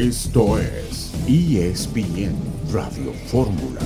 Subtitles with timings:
[0.00, 2.34] Esto es ESPN
[2.72, 3.82] Radio Fórmula.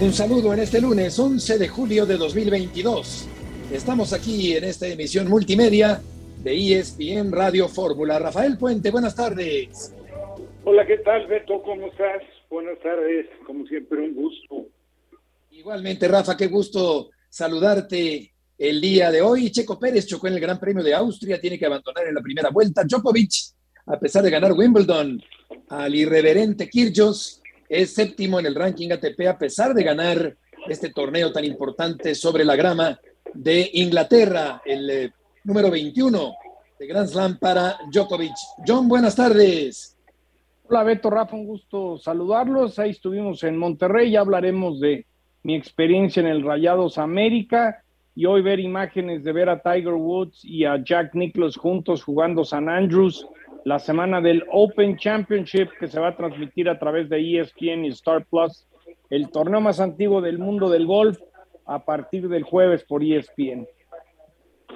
[0.00, 3.28] Un saludo en este lunes 11 de julio de 2022.
[3.72, 6.02] Estamos aquí en esta emisión multimedia
[6.44, 8.20] de ESPN Radio Fórmula.
[8.20, 9.92] Rafael Puente, buenas tardes.
[10.62, 11.60] Hola, ¿qué tal, Beto?
[11.64, 12.22] ¿Cómo estás?
[12.48, 14.68] Buenas tardes, como siempre, un gusto.
[15.50, 19.50] Igualmente, Rafa, qué gusto saludarte el día de hoy.
[19.50, 22.50] Checo Pérez chocó en el Gran Premio de Austria, tiene que abandonar en la primera
[22.50, 22.84] vuelta.
[22.84, 23.32] Djokovic,
[23.86, 25.22] a pesar de ganar Wimbledon
[25.68, 30.36] al irreverente Kyrgios, es séptimo en el ranking ATP a pesar de ganar
[30.68, 32.98] este torneo tan importante sobre la grama
[33.32, 36.34] de Inglaterra, el eh, número 21
[36.78, 38.34] de Grand Slam para Djokovic.
[38.66, 39.96] John, buenas tardes.
[40.66, 42.78] Hola Beto, Rafa, un gusto saludarlos.
[42.78, 45.06] Ahí estuvimos en Monterrey, ya hablaremos de
[45.42, 47.83] mi experiencia en el Rayados América
[48.16, 52.44] y hoy ver imágenes de ver a Tiger Woods y a Jack Nicklaus juntos jugando
[52.44, 53.26] San Andrews,
[53.64, 57.88] la semana del Open Championship que se va a transmitir a través de ESPN y
[57.88, 58.66] Star Plus,
[59.10, 61.18] el torneo más antiguo del mundo del golf
[61.66, 63.66] a partir del jueves por ESPN.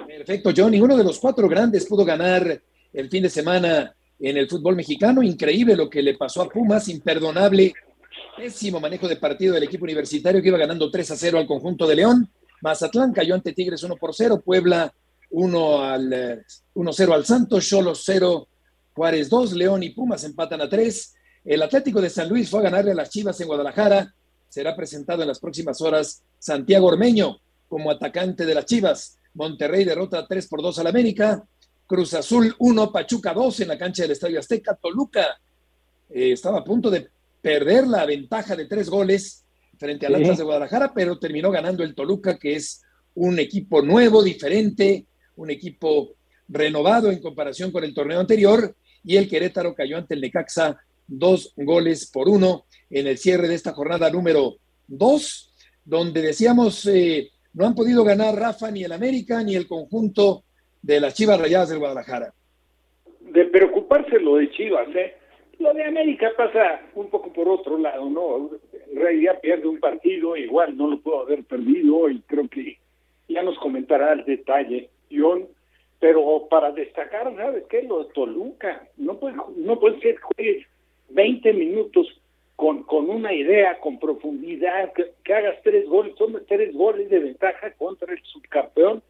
[0.07, 0.71] Perfecto, John.
[0.71, 2.61] Ninguno de los cuatro grandes pudo ganar
[2.93, 5.23] el fin de semana en el fútbol mexicano.
[5.23, 7.73] Increíble lo que le pasó a Pumas, imperdonable.
[8.37, 11.87] Pésimo manejo de partido del equipo universitario que iba ganando 3 a 0 al conjunto
[11.87, 14.93] de León Mazatlán cayó ante Tigres 1 por 0, Puebla
[15.31, 18.49] 1 al 1-0 al Santos, Cholos 0,
[18.95, 21.15] Juárez 2, León y Pumas empatan a 3.
[21.45, 24.15] El Atlético de San Luis fue a ganarle a las Chivas en Guadalajara.
[24.49, 29.19] Será presentado en las próximas horas Santiago Ormeño como atacante de las Chivas.
[29.35, 31.45] Monterrey derrota 3 por 2 al América.
[31.87, 34.75] Cruz Azul 1, Pachuca 2 en la cancha del Estadio Azteca.
[34.75, 35.39] Toluca
[36.11, 37.09] eh, estaba a punto de
[37.41, 39.45] perder la ventaja de tres goles
[39.79, 42.83] frente al Atlas de Guadalajara, pero terminó ganando el Toluca, que es
[43.15, 46.15] un equipo nuevo, diferente, un equipo
[46.49, 51.53] renovado en comparación con el torneo anterior, y el Querétaro cayó ante el Necaxa dos
[51.57, 55.55] goles por uno en el cierre de esta jornada número dos,
[55.85, 60.45] donde decíamos eh, no han podido ganar Rafa ni el América ni el conjunto
[60.83, 62.33] de las Chivas Rayadas del Guadalajara.
[63.21, 65.15] De preocuparse lo de Chivas, ¿eh?
[65.59, 68.51] Lo de América pasa un poco por otro lado, ¿no?
[68.93, 72.79] En realidad pierde un partido, igual no lo puedo haber perdido y creo que
[73.29, 75.47] ya nos comentará el detalle, John.
[75.99, 77.83] Pero para destacar, ¿sabes qué?
[77.83, 78.87] Lo de Toluca.
[78.97, 80.65] No puede, no puede ser juegues
[81.09, 82.07] 20 minutos
[82.55, 87.19] con, con una idea, con profundidad, que, que hagas tres goles, son tres goles de
[87.19, 89.03] ventaja contra el subcampeón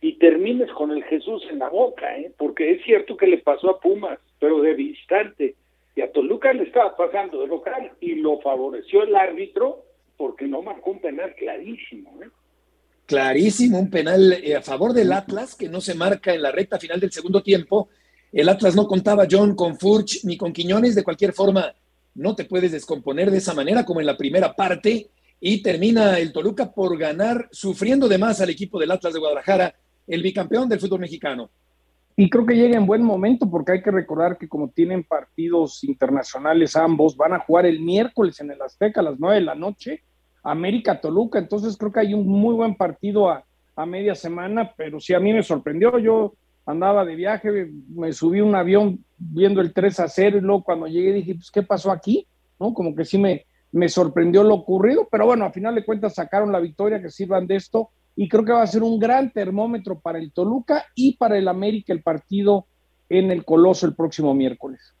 [0.00, 2.30] y termines con el Jesús en la boca, ¿eh?
[2.36, 5.54] porque es cierto que le pasó a Pumas, pero de distante
[5.96, 9.86] y a Toluca le estaba pasando de local y lo favoreció el árbitro
[10.18, 12.22] porque no marcó un penal clarísimo.
[12.22, 12.28] ¿eh?
[13.06, 16.78] Clarísimo, un penal eh, a favor del Atlas que no se marca en la recta
[16.78, 17.88] final del segundo tiempo.
[18.30, 21.74] El Atlas no contaba John con Furch ni con Quiñones, de cualquier forma
[22.14, 25.08] no te puedes descomponer de esa manera como en la primera parte
[25.40, 29.74] y termina el Toluca por ganar sufriendo de más al equipo del Atlas de Guadalajara,
[30.06, 31.50] el bicampeón del fútbol mexicano.
[32.18, 35.84] Y creo que llega en buen momento porque hay que recordar que como tienen partidos
[35.84, 39.54] internacionales ambos, van a jugar el miércoles en el Azteca a las 9 de la
[39.54, 40.02] noche,
[40.42, 43.44] América Toluca, entonces creo que hay un muy buen partido a,
[43.74, 46.32] a media semana, pero sí a mí me sorprendió, yo
[46.64, 50.86] andaba de viaje, me subí un avión viendo el 3 a 0 y luego cuando
[50.86, 52.26] llegué dije, pues, ¿qué pasó aquí?
[52.58, 52.72] ¿No?
[52.72, 56.50] Como que sí me, me sorprendió lo ocurrido, pero bueno, a final de cuentas sacaron
[56.50, 60.00] la victoria, que sirvan de esto y creo que va a ser un gran termómetro
[60.00, 62.66] para el Toluca y para el América el partido
[63.08, 64.94] en el Coloso el próximo miércoles.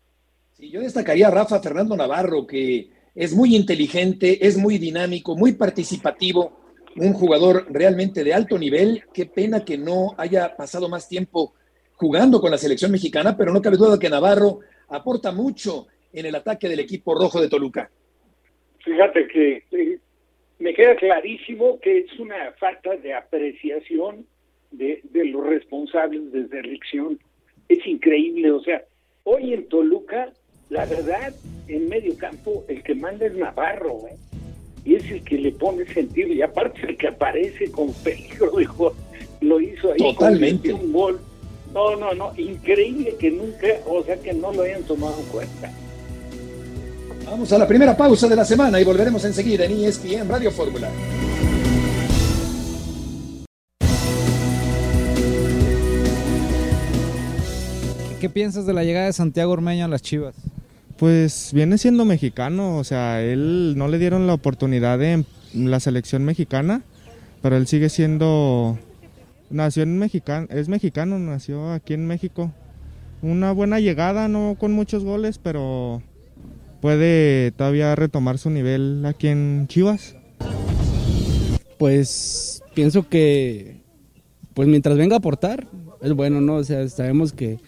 [0.52, 5.52] Sí, yo destacaría a Rafa Fernando Navarro, que es muy inteligente, es muy dinámico, muy
[5.52, 6.60] participativo,
[6.96, 9.02] un jugador realmente de alto nivel.
[9.12, 11.54] Qué pena que no haya pasado más tiempo
[11.94, 16.34] jugando con la selección mexicana, pero no cabe duda que Navarro aporta mucho en el
[16.34, 17.90] ataque del equipo rojo de Toluca.
[18.84, 19.98] Fíjate que eh,
[20.58, 24.26] me queda clarísimo que es una falta de apreciación
[24.70, 27.18] de, de los responsables de selección.
[27.68, 28.84] Es increíble, o sea,
[29.24, 30.32] hoy en Toluca,
[30.70, 31.34] la verdad,
[31.68, 34.16] en medio campo, el que manda es Navarro, ¿eh?
[34.84, 38.94] y es el que le pone sentido, y aparte el que aparece con peligro, dijo,
[39.40, 40.72] lo hizo ahí, Totalmente.
[40.72, 41.20] un gol.
[41.74, 45.72] No, no, no, increíble que nunca, o sea, que no lo hayan tomado en cuenta.
[47.26, 50.88] Vamos a la primera pausa de la semana y volveremos enseguida en ESPN Radio Fórmula.
[58.20, 60.36] ¿Qué piensas de la llegada de Santiago Ormeño a las Chivas?
[60.96, 66.24] Pues viene siendo mexicano, o sea, él no le dieron la oportunidad en la selección
[66.24, 66.82] mexicana,
[67.42, 68.78] pero él sigue siendo
[69.50, 72.52] nació en mexicano, es mexicano, nació aquí en México.
[73.20, 76.02] una buena llegada, no con muchos goles, pero
[76.80, 80.16] puede todavía retomar su nivel aquí en Chivas.
[81.78, 83.80] Pues pienso que,
[84.54, 85.66] pues mientras venga a aportar,
[86.00, 86.56] es bueno, ¿no?
[86.56, 87.58] O sea, sabemos que,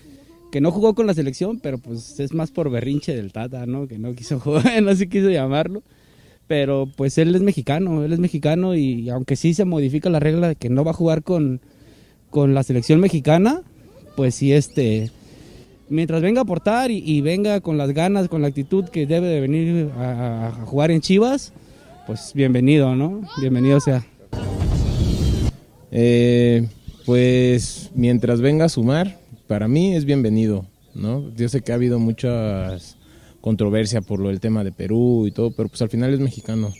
[0.50, 3.86] que no jugó con la selección, pero pues es más por berrinche del Tata, ¿no?
[3.86, 5.82] Que no quiso jugar, no se quiso llamarlo.
[6.46, 10.48] Pero pues él es mexicano, él es mexicano y aunque sí se modifica la regla
[10.48, 11.60] de que no va a jugar con,
[12.30, 13.62] con la selección mexicana,
[14.16, 15.10] pues sí, este,
[15.90, 19.40] mientras venga a aportar y, venga con las ganas, con la actitud que debe de
[19.40, 21.52] venir a, jugar en Chivas,
[22.06, 23.22] pues bienvenido, ¿no?
[23.40, 24.04] Bienvenido sea.
[25.90, 26.68] Eh,
[27.06, 31.32] pues mientras venga a sumar, para mí es bienvenido, ¿no?
[31.34, 32.98] Yo sé que ha habido muchas
[33.40, 36.72] controversia por lo del tema de Perú y todo, pero pues al final es mexicano.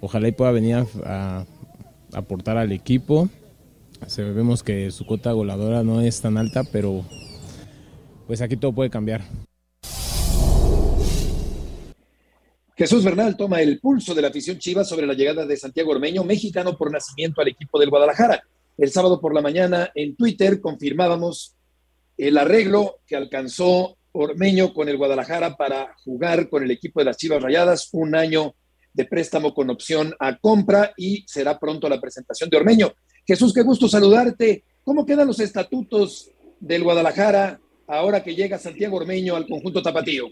[0.00, 1.44] Ojalá y pueda venir a,
[2.12, 3.28] aportar al equipo.
[4.06, 7.04] Sabemos que su cuota goladora no es tan alta, pero
[8.28, 9.22] pues aquí todo puede cambiar.
[12.76, 16.22] Jesús Bernal toma el pulso de la afición chiva sobre la llegada de Santiago Ormeño,
[16.24, 18.42] mexicano por nacimiento al equipo del Guadalajara.
[18.76, 21.56] El sábado por la mañana en Twitter confirmábamos
[22.18, 27.16] el arreglo que alcanzó Ormeño con el Guadalajara para jugar con el equipo de las
[27.16, 28.54] Chivas Rayadas, un año
[28.92, 32.92] de préstamo con opción a compra y será pronto la presentación de Ormeño.
[33.26, 34.64] Jesús, qué gusto saludarte.
[34.84, 36.30] ¿Cómo quedan los estatutos
[36.60, 37.58] del Guadalajara
[37.88, 40.26] ahora que llega Santiago Ormeño al conjunto tapatío?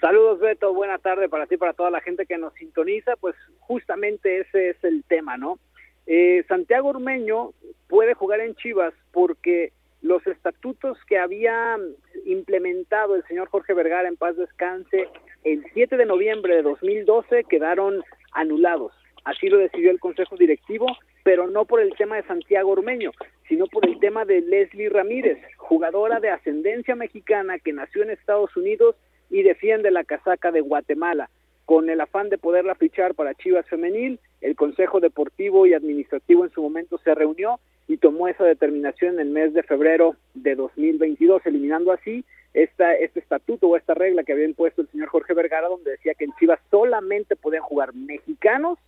[0.00, 3.16] Saludos Beto, buena tarde para ti, para toda la gente que nos sintoniza.
[3.16, 5.58] Pues justamente ese es el tema, ¿no?
[6.06, 7.52] Eh, Santiago Ormeño
[7.88, 9.72] puede jugar en Chivas porque
[10.02, 11.78] los estatutos que había
[12.26, 15.08] implementado el señor Jorge Vergara en paz descanse
[15.42, 18.02] el 7 de noviembre de 2012 quedaron
[18.32, 18.92] anulados.
[19.24, 20.86] Así lo decidió el Consejo Directivo,
[21.24, 23.12] pero no por el tema de Santiago Ormeño,
[23.48, 28.56] sino por el tema de Leslie Ramírez, jugadora de ascendencia mexicana que nació en Estados
[28.56, 28.96] Unidos
[29.30, 31.30] y defiende la casaca de Guatemala.
[31.64, 36.50] Con el afán de poderla fichar para Chivas Femenil, el Consejo Deportivo y Administrativo en
[36.52, 37.58] su momento se reunió
[37.88, 43.20] y tomó esa determinación en el mes de febrero de 2022, eliminando así esta, este
[43.20, 46.32] estatuto o esta regla que había impuesto el señor Jorge Vergara, donde decía que en
[46.38, 48.78] Chivas solamente podían jugar mexicanos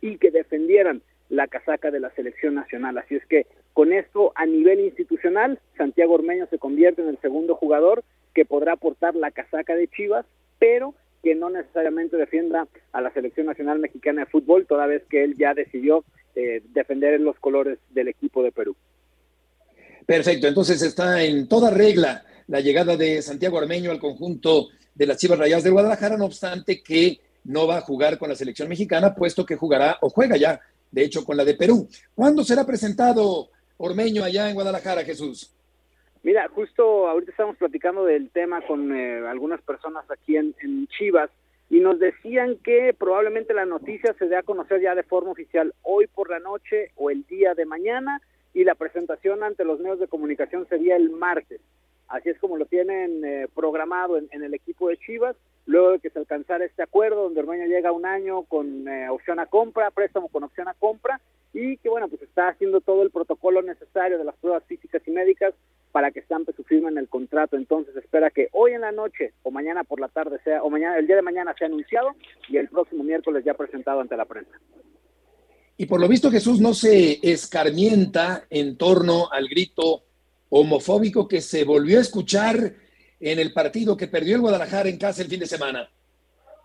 [0.00, 2.98] y que defendieran la casaca de la selección nacional.
[2.98, 7.56] Así es que con esto, a nivel institucional, Santiago Ormeño se convierte en el segundo
[7.56, 10.24] jugador que podrá aportar la casaca de Chivas,
[10.60, 10.94] pero
[11.24, 15.34] que no necesariamente defienda a la selección nacional mexicana de fútbol, toda vez que él
[15.36, 16.04] ya decidió
[16.36, 18.76] eh, defender los colores del equipo de Perú.
[20.06, 25.16] Perfecto, entonces está en toda regla la llegada de Santiago Armeño al conjunto de las
[25.16, 29.14] Chivas Rayadas de Guadalajara, no obstante que no va a jugar con la selección mexicana,
[29.14, 30.60] puesto que jugará o juega ya,
[30.92, 31.88] de hecho, con la de Perú.
[32.14, 35.52] ¿Cuándo será presentado Ormeño allá en Guadalajara, Jesús?
[36.22, 40.54] Mira, justo ahorita estamos platicando del tema con eh, algunas personas aquí en
[40.88, 41.30] Chivas
[41.70, 45.74] y nos decían que probablemente la noticia se dé a conocer ya de forma oficial
[45.82, 48.20] hoy por la noche o el día de mañana
[48.52, 51.60] y la presentación ante los medios de comunicación sería el martes.
[52.06, 56.10] Así es como lo tienen eh, programado en, el equipo de Chivas, luego de que
[56.10, 60.28] se alcanzara este acuerdo donde Ormeño llega un año con eh, opción a compra, préstamo
[60.28, 61.20] con opción a compra,
[61.52, 65.10] y que bueno, pues está haciendo todo el protocolo necesario de las pruebas físicas y
[65.10, 65.54] médicas
[65.92, 67.56] para que estampe su firma el contrato.
[67.56, 70.98] Entonces espera que hoy en la noche o mañana por la tarde sea, o mañana,
[70.98, 72.10] el día de mañana sea anunciado
[72.48, 74.50] y el próximo miércoles ya presentado ante la prensa.
[75.76, 80.02] Y por lo visto Jesús no se escarmienta en torno al grito
[80.48, 82.74] homofóbico que se volvió a escuchar
[83.24, 85.88] en el partido que perdió el Guadalajara en casa el fin de semana.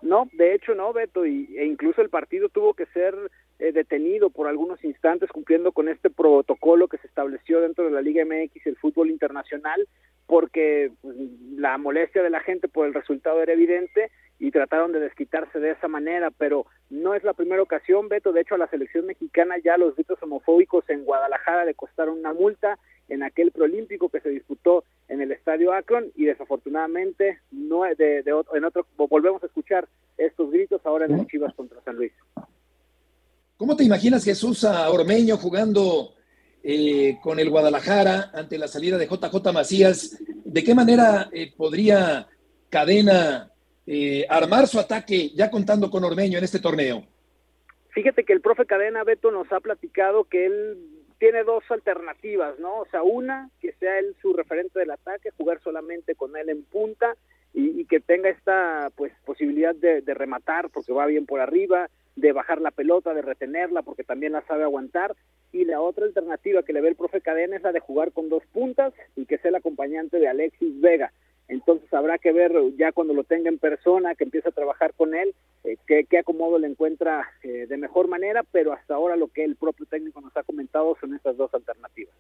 [0.02, 3.16] No, de hecho no, Beto, y, e incluso el partido tuvo que ser
[3.60, 8.02] eh, detenido por algunos instantes cumpliendo con este protocolo que se estableció dentro de la
[8.02, 9.88] Liga MX el fútbol internacional,
[10.26, 11.16] porque pues,
[11.56, 15.72] la molestia de la gente por el resultado era evidente y trataron de desquitarse de
[15.72, 19.56] esa manera, pero no es la primera ocasión, Beto, de hecho a la selección mexicana
[19.64, 22.78] ya los gritos homofóbicos en Guadalajara le costaron una multa
[23.10, 28.24] en aquel proolímpico que se disputó en el Estadio Akron y desafortunadamente no de,
[28.54, 29.88] en otro volvemos a escuchar
[30.18, 32.12] estos gritos ahora en el Chivas contra San Luis.
[33.58, 36.14] ¿Cómo te imaginas Jesús a Ormeño jugando
[36.64, 40.18] eh, con el Guadalajara ante la salida de JJ Macías?
[40.46, 42.28] ¿De qué manera eh, podría
[42.70, 43.52] Cadena
[43.86, 47.04] eh, armar su ataque ya contando con Ormeño en este torneo?
[47.90, 50.78] Fíjate que el profe Cadena Beto nos ha platicado que él
[51.20, 52.80] tiene dos alternativas, ¿no?
[52.80, 56.64] O sea, una, que sea él su referente del ataque, jugar solamente con él en
[56.64, 57.16] punta,
[57.54, 62.32] y, que tenga esta pues posibilidad de, de rematar porque va bien por arriba, de
[62.32, 65.16] bajar la pelota, de retenerla porque también la sabe aguantar
[65.52, 68.30] y la otra alternativa que le ve el profe Cadena es la de jugar con
[68.30, 71.12] dos puntas y que sea el acompañante de Alexis Vega.
[71.48, 75.16] Entonces habrá que ver ya cuando lo tenga en persona, que empiece a trabajar con
[75.16, 75.34] él,
[75.88, 79.56] eh, qué, acomodo le encuentra eh, de mejor manera, pero hasta ahora lo que el
[79.56, 82.14] propio técnico nos ha comentado son estas dos alternativas.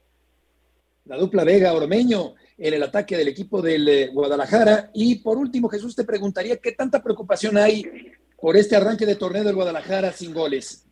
[1.06, 4.91] La dupla Vega Ormeño en el ataque del equipo del eh, Guadalajara.
[4.94, 7.84] Y por último, Jesús, te preguntaría qué tanta preocupación hay
[8.39, 10.86] por este arranque de torneo del Guadalajara sin goles.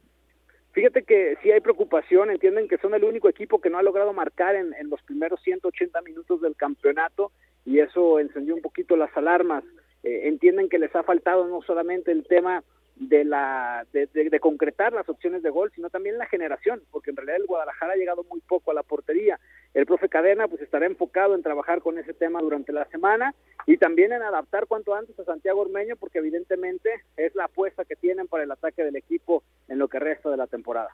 [0.71, 4.13] Fíjate que sí hay preocupación, entienden que son el único equipo que no ha logrado
[4.13, 7.31] marcar en, en los primeros 180 minutos del campeonato
[7.65, 9.63] y eso encendió un poquito las alarmas.
[10.03, 12.63] Eh, entienden que les ha faltado no solamente el tema
[12.99, 17.17] de la de, de, concretar las opciones de gol, sino también la generación, porque en
[17.17, 19.39] realidad el Guadalajara ha llegado muy poco a la portería.
[19.73, 23.35] El profe Cadena pues estará enfocado en trabajar con ese tema durante la semana
[23.67, 27.95] y también en adaptar cuanto antes a Santiago Ormeño, porque evidentemente es la apuesta que
[27.95, 30.89] tienen para el ataque del equipo en lo que resta de la temporada.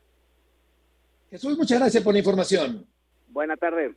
[1.29, 2.85] Jesús, muchas gracias por la información.
[3.29, 3.93] Buena tarde.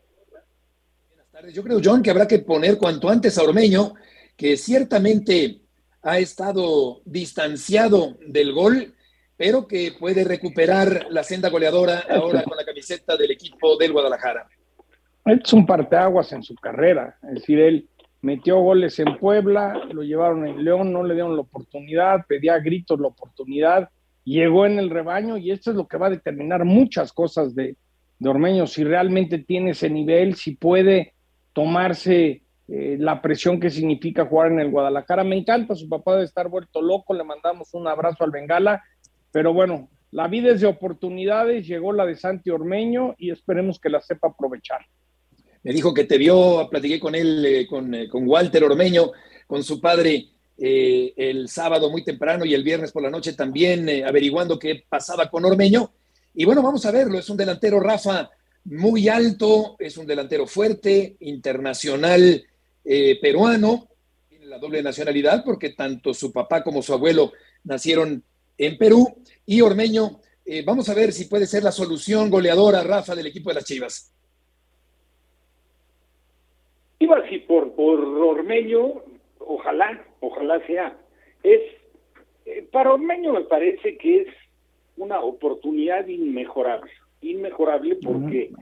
[1.11, 1.53] Buenas tardes.
[1.53, 3.95] Yo creo, John, que habrá que poner cuanto antes a Ormeño,
[4.37, 5.61] que ciertamente
[6.03, 8.95] ha estado distanciado del gol,
[9.37, 14.47] pero que puede recuperar la senda goleadora ahora con la camiseta del equipo del Guadalajara.
[15.25, 17.89] Es un parteaguas en su carrera, es decir, él
[18.23, 23.01] metió goles en Puebla, lo llevaron en León, no le dieron la oportunidad, pedía gritos
[23.01, 23.91] la oportunidad,
[24.25, 27.77] llegó en el rebaño y esto es lo que va a determinar muchas cosas de,
[28.19, 31.15] de Ormeño, si realmente tiene ese nivel, si puede
[31.53, 35.23] tomarse eh, la presión que significa jugar en el Guadalajara.
[35.23, 38.83] Me encanta, su papá debe estar vuelto loco, le mandamos un abrazo al Bengala,
[39.31, 43.89] pero bueno, la vida es de oportunidades, llegó la de Santi Ormeño y esperemos que
[43.89, 44.81] la sepa aprovechar.
[45.63, 49.13] Me dijo que te vio, platiqué con él, eh, con, eh, con, Walter Ormeño,
[49.47, 54.59] con su padre el sábado muy temprano y el viernes por la noche también averiguando
[54.59, 55.91] qué pasaba con Ormeño.
[56.33, 58.31] Y bueno, vamos a verlo, es un delantero, Rafa,
[58.65, 62.43] muy alto, es un delantero fuerte, internacional
[62.89, 63.89] eh, peruano,
[64.29, 67.33] tiene la doble nacionalidad porque tanto su papá como su abuelo
[67.65, 68.23] nacieron
[68.57, 69.17] en Perú.
[69.45, 73.51] Y Ormeño, eh, vamos a ver si puede ser la solución goleadora, Rafa, del equipo
[73.51, 74.13] de las Chivas.
[77.01, 79.03] Iba así por, por Ormeño,
[79.41, 80.97] ojalá, ojalá sea.
[81.43, 81.61] Es,
[82.45, 84.29] eh, para Ormeño me parece que es
[84.97, 86.91] una oportunidad inmejorable,
[87.21, 88.53] inmejorable porque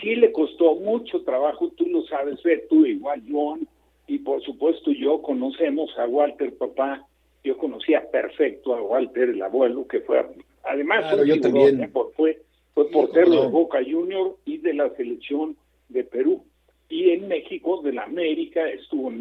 [0.00, 3.66] sí le costó mucho trabajo, tú lo sabes, ver tú igual, John,
[4.06, 7.06] y por supuesto yo conocemos a Walter, papá,
[7.44, 10.24] yo conocía perfecto a Walter, el abuelo, que fue,
[10.64, 11.90] además, yo también.
[12.16, 12.38] fue,
[12.74, 15.56] fue portero de Boca Junior y de la selección
[15.88, 16.44] de Perú.
[16.88, 19.20] Y en México, de la América, estuvo en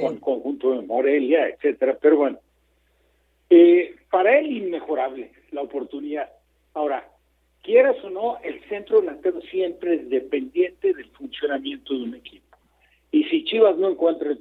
[0.00, 1.96] con conjunto de Morelia, etcétera.
[2.00, 2.38] Pero bueno,
[3.50, 6.28] eh, para él inmejorable la oportunidad.
[6.74, 7.08] Ahora,
[7.62, 12.56] quieras o no, el centro delantero siempre es dependiente del funcionamiento de un equipo.
[13.10, 14.34] Y si Chivas no encuentra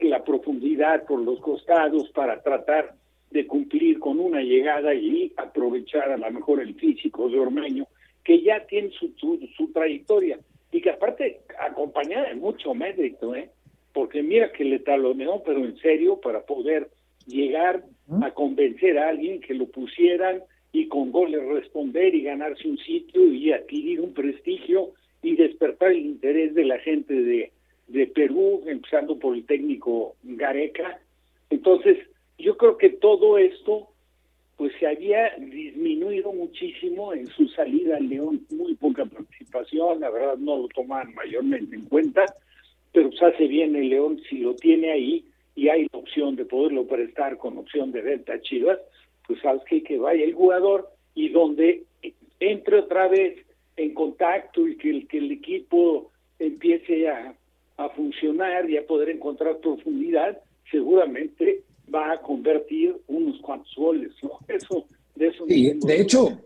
[0.00, 2.94] la profundidad por los costados para tratar
[3.30, 7.86] de cumplir con una llegada y aprovechar a lo mejor el físico de Ormeño,
[8.24, 9.12] que ya tiene su,
[9.56, 10.38] su, trayectoria
[10.70, 13.50] y que aparte acompañada de mucho mérito, ¿eh?
[13.92, 16.90] porque mira que le taloneó, pero en serio, para poder
[17.26, 17.84] llegar
[18.20, 20.42] a convencer a alguien que lo pusieran
[20.72, 26.06] y con goles responder y ganarse un sitio y adquirir un prestigio y despertar el
[26.06, 27.52] interés de la gente de,
[27.88, 30.98] de Perú, empezando por el técnico Gareca.
[31.50, 31.98] Entonces,
[32.38, 33.88] yo creo que todo esto
[34.56, 40.36] pues se había disminuido muchísimo en su salida al León, muy poca participación, la verdad
[40.36, 42.24] no lo toman mayormente en cuenta,
[42.92, 45.24] pero se hace bien el León si lo tiene ahí
[45.56, 48.78] y hay la opción de poderlo prestar con opción de venta Chivas,
[49.26, 51.84] pues sabes que, que vaya el jugador y donde
[52.40, 53.44] entre otra vez
[53.76, 57.34] en contacto y que el, que el equipo empiece a,
[57.76, 60.38] a funcionar y a poder encontrar profundidad,
[60.70, 61.62] seguramente
[61.92, 64.38] va a convertir unos cuantos goles, ¿no?
[64.48, 65.44] Eso, de eso.
[65.46, 66.40] Sí, de hecho,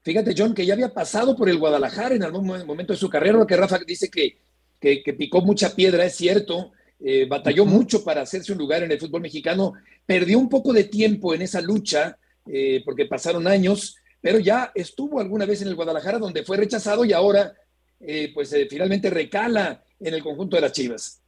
[0.00, 3.38] fíjate, John, que ya había pasado por el Guadalajara en algún momento de su carrera,
[3.38, 4.38] lo que Rafa dice que,
[4.80, 6.72] que, que picó mucha piedra, es cierto,
[7.04, 9.72] eh, batalló mucho para hacerse un lugar en el fútbol mexicano,
[10.06, 12.16] perdió un poco de tiempo en esa lucha,
[12.46, 17.04] eh, porque pasaron años, pero ya estuvo alguna vez en el Guadalajara donde fue rechazado
[17.04, 17.54] y ahora
[17.98, 21.20] eh, pues finalmente recala en el conjunto de las Chivas.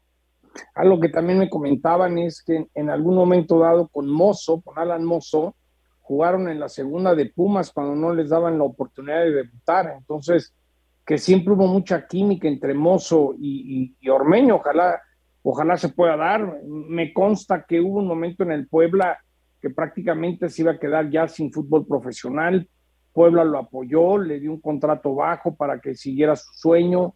[0.76, 5.04] Algo que también me comentaban es que en algún momento dado con Mozo, con Alan
[5.04, 5.56] Mozo,
[6.02, 9.92] jugaron en la segunda de Pumas cuando no les daban la oportunidad de debutar.
[9.98, 10.54] Entonces,
[11.04, 14.56] que siempre hubo mucha química entre Mozo y, y Ormeño.
[14.56, 15.00] Ojalá
[15.44, 16.62] ojalá se pueda dar.
[16.64, 19.18] Me consta que hubo un momento en el Puebla
[19.60, 22.68] que prácticamente se iba a quedar ya sin fútbol profesional.
[23.12, 27.14] Puebla lo apoyó, le dio un contrato bajo para que siguiera su sueño.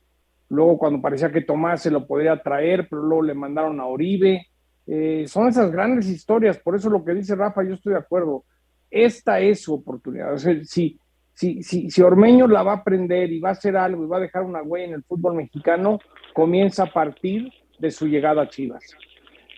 [0.50, 4.46] Luego, cuando parecía que Tomás se lo podría traer, pero luego le mandaron a Oribe.
[4.86, 8.44] Eh, son esas grandes historias, por eso lo que dice Rafa, yo estoy de acuerdo.
[8.90, 10.36] Esta es su oportunidad.
[10.38, 10.98] Si,
[11.34, 14.16] si, si, si Ormeño la va a aprender y va a hacer algo y va
[14.18, 15.98] a dejar una huella en el fútbol mexicano,
[16.32, 18.96] comienza a partir de su llegada a Chivas.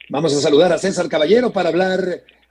[0.09, 2.01] Vamos a saludar a César Caballero para hablar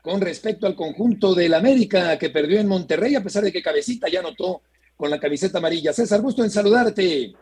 [0.02, 4.08] con respecto al conjunto del América que perdió en Monterrey, a pesar de que Cabecita
[4.10, 4.62] ya anotó
[4.96, 5.94] con la camiseta amarilla.
[5.94, 7.34] César, gusto en saludarte.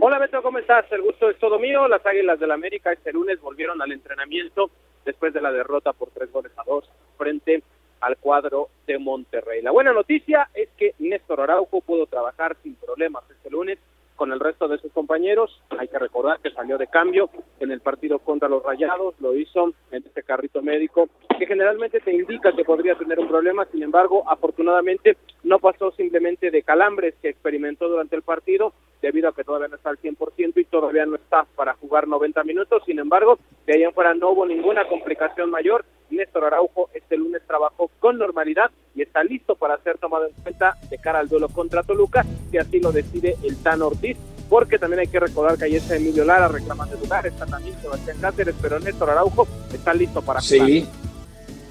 [0.00, 0.86] Hola Beto, ¿cómo estás?
[0.92, 1.88] El gusto es todo mío.
[1.88, 4.70] Las Águilas del América este lunes volvieron al entrenamiento
[5.04, 7.62] después de la derrota por tres goles a dos frente
[8.00, 9.60] al cuadro de Monterrey.
[9.62, 13.78] La buena noticia es que Néstor Araujo pudo trabajar sin problemas este lunes
[14.18, 15.62] con el resto de sus compañeros.
[15.78, 19.72] Hay que recordar que salió de cambio en el partido contra los Rayados, lo hizo
[19.92, 24.28] en este carrito médico que generalmente te indica que podría tener un problema, sin embargo,
[24.28, 29.68] afortunadamente no pasó simplemente de calambres que experimentó durante el partido, debido a que todavía
[29.68, 33.74] no está al 100% y todavía no está para jugar 90 minutos, sin embargo, de
[33.74, 35.84] ahí en fuera no hubo ninguna complicación mayor.
[36.10, 40.74] Néstor Araujo este lunes trabajó con normalidad y está listo para ser tomado en cuenta
[40.90, 44.16] de cara al duelo contra Toluca, si así lo decide el Tan Ortiz,
[44.48, 48.16] porque también hay que recordar que ahí está Emilio Lara reclamando lugar, está también Sebastián
[48.20, 50.66] Cáceres, pero Néstor Araujo está listo para jugar.
[50.66, 50.88] Sí.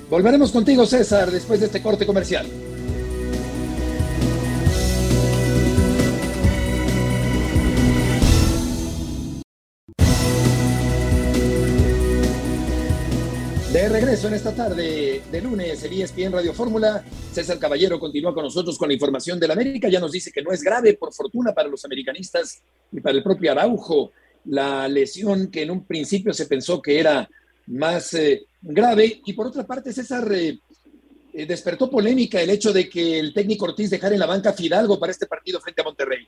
[0.10, 2.48] Volveremos contigo, César, después de este corte comercial.
[13.74, 18.46] De regreso en esta tarde de lunes en ESPN Radio Fórmula, César Caballero continúa con
[18.46, 19.90] nosotros con la información del América.
[19.90, 22.62] Ya nos dice que no es grave, por fortuna, para los americanistas
[22.94, 24.14] y para el propio Araujo,
[24.46, 27.30] la lesión que en un principio se pensó que era
[27.68, 29.22] más eh, grave.
[29.26, 30.60] Y por otra parte, César, eh,
[31.34, 35.00] eh, despertó polémica el hecho de que el técnico Ortiz dejara en la banca Fidalgo
[35.00, 36.28] para este partido frente a Monterrey.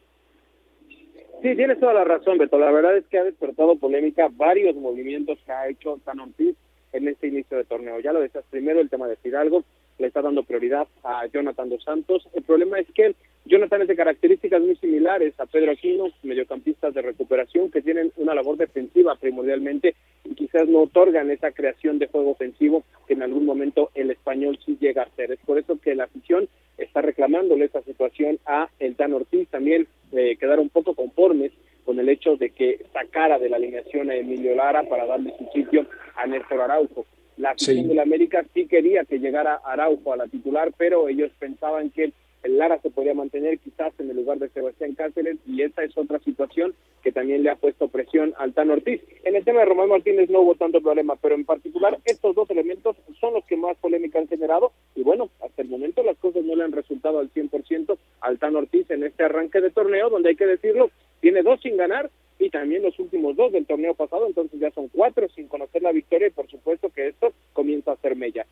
[1.41, 2.57] Sí, tienes toda la razón, Beto.
[2.57, 6.55] La verdad es que ha despertado polémica varios movimientos que ha hecho San Ortiz
[6.91, 7.99] en este inicio de torneo.
[8.01, 9.63] Ya lo decías primero, el tema de Fidalgo,
[9.99, 12.27] le está dando prioridad a Jonathan Dos Santos.
[12.33, 17.01] El problema es que Jonathan es de características muy similares a Pedro Aquino, mediocampistas de
[17.01, 19.95] recuperación que tienen una labor defensiva primordialmente
[20.39, 24.77] quizás no otorgan esa creación de juego ofensivo que en algún momento el español sí
[24.79, 25.33] llega a hacer.
[25.33, 26.47] Es por eso que la afición
[26.77, 29.49] está reclamándole esa situación a el Dan Ortiz.
[29.49, 31.51] También eh, quedaron un poco conformes
[31.83, 35.45] con el hecho de que sacara de la alineación a Emilio Lara para darle su
[35.53, 37.05] sitio a Néstor Araujo.
[37.35, 41.31] La afición de la América sí quería que llegara Araujo a la titular, pero ellos
[41.37, 45.63] pensaban que el Lara se podía mantener quizás en el lugar de Sebastián Cáceres y
[45.63, 49.01] esa es otra situación que también le ha puesto presión al Tan Ortiz.
[49.23, 52.49] En el tema de Román Martínez no hubo tanto problema, pero en particular estos dos
[52.49, 56.43] elementos son los que más polémica han generado y bueno, hasta el momento las cosas
[56.43, 60.29] no le han resultado al 100% al Tan Ortiz en este arranque de torneo donde
[60.29, 62.09] hay que decirlo, tiene dos sin ganar
[62.39, 65.91] y también los últimos dos del torneo pasado, entonces ya son cuatro sin conocer la
[65.91, 68.45] victoria y por supuesto que esto comienza a ser mella.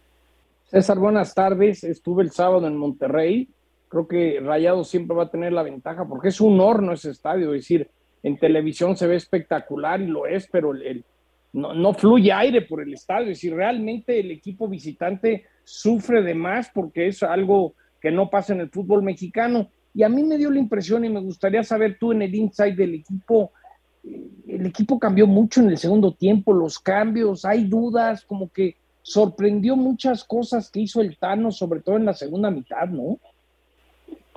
[0.65, 1.85] César, buenas tardes.
[1.85, 3.47] Estuve el sábado en Monterrey.
[3.87, 7.53] Creo que Rayado siempre va a tener la ventaja porque es un horno ese estadio.
[7.53, 7.89] Es decir,
[8.23, 11.05] en televisión se ve espectacular y lo es, pero el,
[11.53, 13.31] no, no, fluye aire por el estadio.
[13.31, 18.53] Es decir, realmente el equipo visitante sufre de más porque es algo que no pasa
[18.53, 19.69] en el fútbol mexicano.
[19.93, 22.75] Y a mí me dio la impresión y me gustaría saber tú en el inside
[22.75, 23.51] del equipo,
[24.03, 29.75] el equipo cambió mucho en el segundo tiempo, los cambios, hay dudas, como que sorprendió
[29.75, 33.19] muchas cosas que hizo el Tano, sobre todo en la segunda mitad, ¿no?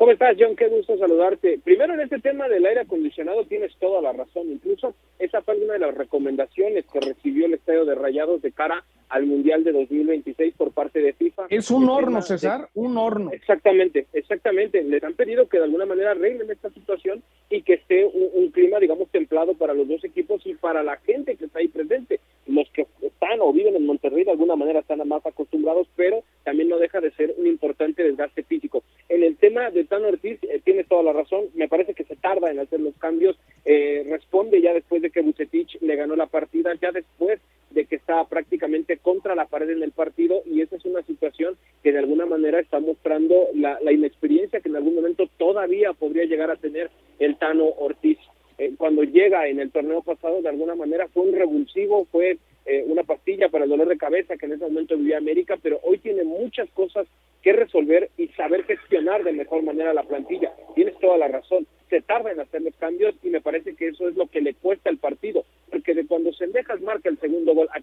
[0.01, 0.57] ¿Cómo estás, John?
[0.57, 1.61] Qué gusto saludarte.
[1.63, 4.51] Primero, en este tema del aire acondicionado tienes toda la razón.
[4.51, 8.83] Incluso esa fue una de las recomendaciones que recibió el Estadio de Rayados de cara
[9.11, 11.49] al Mundial de 2026 por parte de FIFA.
[11.51, 13.31] Es un horno, César, un horno.
[13.31, 14.83] Exactamente, exactamente.
[14.83, 18.51] Les han pedido que de alguna manera arreglen esta situación y que esté un, un
[18.53, 22.21] clima, digamos, templado para los dos equipos y para la gente que está ahí presente.
[22.47, 26.69] Los que están o viven en Monterrey de alguna manera están más acostumbrados, pero también
[26.69, 28.83] no deja de ser un importante desgaste físico.
[29.09, 32.17] En el tema de Tano Ortiz, eh, tienes toda la razón, me parece que se
[32.17, 36.27] tarda en hacer los cambios, eh, responde ya después de que Bucetich le ganó la
[36.27, 40.77] partida, ya después de que está prácticamente contra la pared en el partido y esa
[40.77, 44.97] es una situación que de alguna manera está mostrando la, la inexperiencia que en algún
[44.97, 48.19] momento todavía podría llegar a tener el Tano Ortiz.
[48.61, 52.85] Eh, cuando llega en el torneo pasado, de alguna manera fue un revulsivo, fue eh,
[52.87, 55.97] una pastilla para el dolor de cabeza que en ese momento vivía América, pero hoy
[55.97, 57.07] tiene muchas cosas
[57.43, 60.53] que resolver y saber gestionar de mejor manera la plantilla.
[60.75, 61.67] Tienes toda la razón.
[61.89, 64.53] Se tarda en hacer los cambios y me parece que eso es lo que le
[64.53, 66.81] cuesta al partido, porque de cuando Sendejas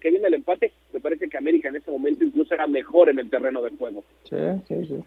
[0.00, 3.18] que viene el empate, me parece que América en ese momento incluso era mejor en
[3.18, 4.04] el terreno de juego.
[4.30, 4.36] Sí,
[4.68, 5.04] sí, sí.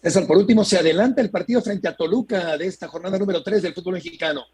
[0.00, 3.62] César, por último, se adelanta el partido frente a Toluca de esta jornada número 3
[3.62, 4.44] del fútbol mexicano.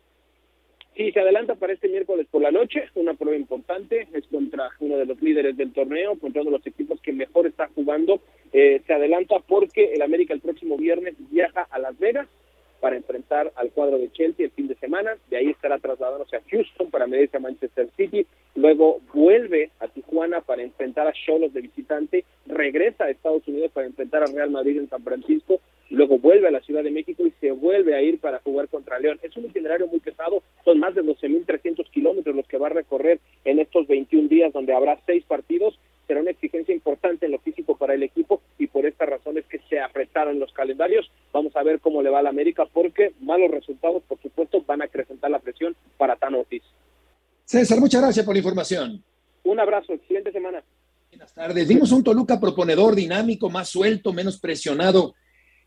[0.96, 4.96] Sí, se adelanta para este miércoles por la noche, una prueba importante, es contra uno
[4.96, 8.20] de los líderes del torneo, contra uno de los equipos que mejor está jugando.
[8.52, 12.28] Eh, se adelanta porque el América el próximo viernes viaja a Las Vegas
[12.80, 15.16] para enfrentar al cuadro de Chelsea el fin de semana.
[15.30, 18.26] De ahí estará trasladándose a Houston para medirse a Manchester City.
[18.54, 22.24] Luego vuelve a Tijuana para enfrentar a Cholos de visitante.
[22.46, 25.60] Regresa a Estados Unidos para enfrentar a Real Madrid en San Francisco.
[25.94, 28.98] Luego vuelve a la Ciudad de México y se vuelve a ir para jugar contra
[28.98, 29.18] León.
[29.22, 30.42] Es un itinerario muy pesado.
[30.64, 34.74] Son más de 12.300 kilómetros los que va a recorrer en estos 21 días donde
[34.74, 38.86] habrá seis partidos será una exigencia importante en lo físico para el equipo y por
[38.86, 41.10] esta razón es que se apretaron los calendarios.
[41.32, 44.82] Vamos a ver cómo le va a la América porque malos resultados, por supuesto, van
[44.82, 46.62] a acrecentar la presión para Ortiz.
[47.44, 49.02] César, muchas gracias por la información.
[49.44, 50.62] Un abrazo, excelente semana.
[51.10, 51.68] Buenas tardes.
[51.68, 55.14] Vimos un Toluca proponedor, dinámico, más suelto, menos presionado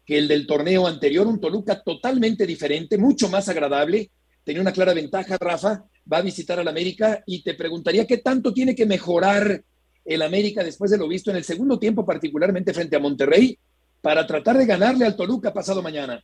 [0.08, 1.28] que el del torneo anterior.
[1.28, 4.10] Un Toluca totalmente diferente, mucho más agradable.
[4.46, 5.84] Tenía una clara ventaja, Rafa.
[6.12, 9.62] Va a visitar al América y te preguntaría qué tanto tiene que mejorar
[10.06, 13.60] el América después de lo visto en el segundo tiempo, particularmente frente a Monterrey,
[14.02, 16.24] para tratar de ganarle al Toluca pasado mañana?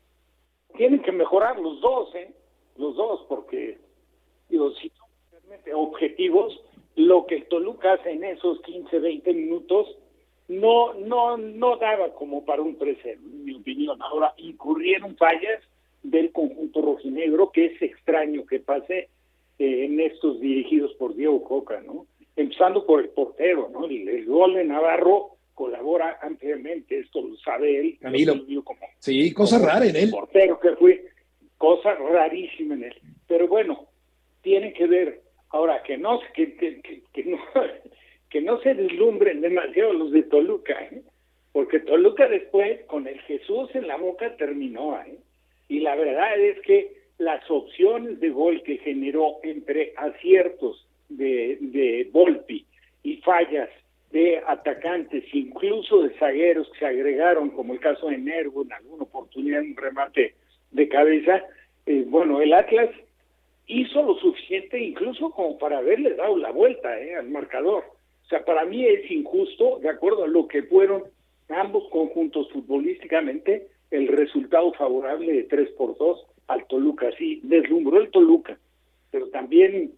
[0.78, 2.34] Tienen que mejorar los dos, ¿eh?
[2.78, 3.78] Los dos, porque,
[4.50, 5.10] digo, si son
[5.76, 6.58] objetivos,
[6.96, 9.88] lo que el Toluca hace en esos 15, 20 minutos
[10.48, 14.02] no, no, no daba como para un 3 en mi opinión.
[14.02, 15.62] Ahora, incurrieron fallas
[16.04, 19.10] del conjunto rojinegro, que es extraño que pase
[19.60, 22.06] eh, en estos dirigidos por Diego Coca, ¿no?
[22.36, 23.86] empezando por el portero, ¿no?
[23.86, 27.98] El, gol de Navarro colabora ampliamente, esto lo sabe él.
[28.00, 28.34] Camilo.
[28.64, 30.10] Como, sí, cosa rara en él.
[30.10, 31.06] Portero que fue,
[31.58, 32.96] cosa rarísima en él.
[33.28, 33.88] Pero bueno,
[34.42, 37.38] tiene que ver, ahora que no, que, que, que, no,
[38.34, 41.04] que no se deslumbren demasiado los de Toluca, ¿eh?
[41.52, 45.20] porque Toluca después, con el Jesús en la boca, terminó, ¿eh?
[45.70, 52.10] Y la verdad es que las opciones de gol que generó entre aciertos de, de
[52.12, 52.66] Volpi
[53.04, 53.70] y fallas
[54.12, 59.04] de atacantes, incluso de zagueros que se agregaron, como el caso de Nervo, en alguna
[59.04, 60.34] oportunidad, un remate
[60.72, 61.44] de cabeza,
[61.86, 62.90] eh, bueno, el Atlas
[63.68, 67.93] hizo lo suficiente incluso como para haberle dado la vuelta eh, al marcador.
[68.34, 71.04] Sea, para mí es injusto, de acuerdo a lo que fueron
[71.50, 77.12] ambos conjuntos futbolísticamente, el resultado favorable de 3 por 2 al Toluca.
[77.16, 78.58] Sí, deslumbró el Toluca,
[79.12, 79.92] pero también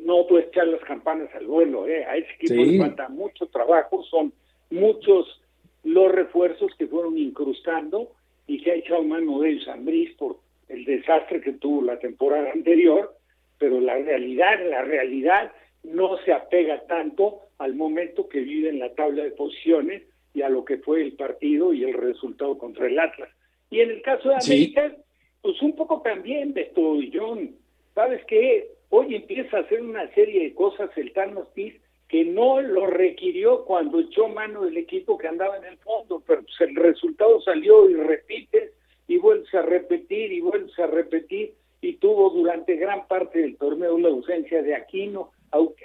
[0.00, 2.06] no puede echar las campanas al vuelo, ¿eh?
[2.06, 4.32] a ese equipo le falta mucho trabajo, son
[4.70, 5.42] muchos
[5.84, 8.10] los refuerzos que fueron incrustando
[8.46, 10.38] y que ha echado mano de Sambris por
[10.70, 13.14] el desastre que tuvo la temporada anterior,
[13.58, 15.52] pero la realidad, la realidad
[15.82, 20.02] no se apega tanto al momento que vive en la tabla de posiciones
[20.34, 23.30] y a lo que fue el partido y el resultado contra el Atlas.
[23.70, 24.96] Y en el caso de América,
[25.40, 27.54] pues un poco también de esto, John,
[27.94, 28.68] ¿sabes qué?
[28.94, 31.74] hoy empieza a hacer una serie de cosas el Tano Ortiz
[32.08, 36.42] que no lo requirió cuando echó mano del equipo que andaba en el fondo, pero
[36.42, 38.72] pues el resultado salió y repite
[39.08, 43.96] y vuelve a repetir y vuelve a repetir y tuvo durante gran parte del torneo
[43.96, 45.32] la ausencia de Aquino,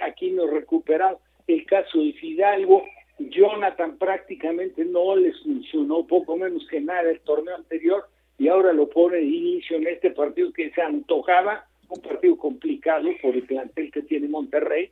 [0.00, 2.84] Aquino recuperado, el caso de Fidalgo,
[3.18, 8.04] Jonathan prácticamente no les funcionó poco menos que nada el torneo anterior
[8.38, 13.08] y ahora lo pone de inicio en este partido que se antojaba un partido complicado
[13.20, 14.90] por el plantel que tiene Monterrey.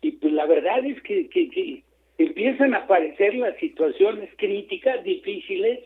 [0.00, 1.82] Y pues la verdad es que, que,
[2.18, 5.80] empiezan a aparecer las situaciones críticas, difíciles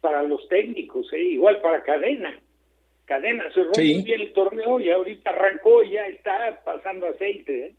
[0.00, 1.22] para los técnicos, ¿eh?
[1.22, 2.38] igual para Cadena.
[3.06, 7.66] Cadena cerró muy bien el torneo y ahorita arrancó y ya está pasando aceite.
[7.66, 7.74] ¿eh?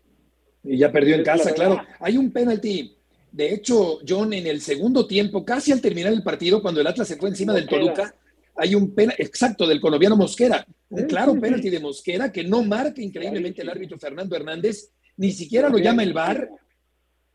[0.64, 1.82] Y ya perdió en casa, claro.
[2.00, 2.96] Hay un penalti.
[3.32, 7.10] De hecho, John, en el segundo tiempo, casi al terminar el partido, cuando el Atlas
[7.10, 8.16] se fue encima del Toluca,
[8.56, 10.66] hay un penalti, exacto, del colombiano Mosquera.
[10.90, 15.68] Un claro penalti de Mosquera que no marca increíblemente el árbitro Fernando Hernández, ni siquiera
[15.68, 16.50] lo llama el VAR.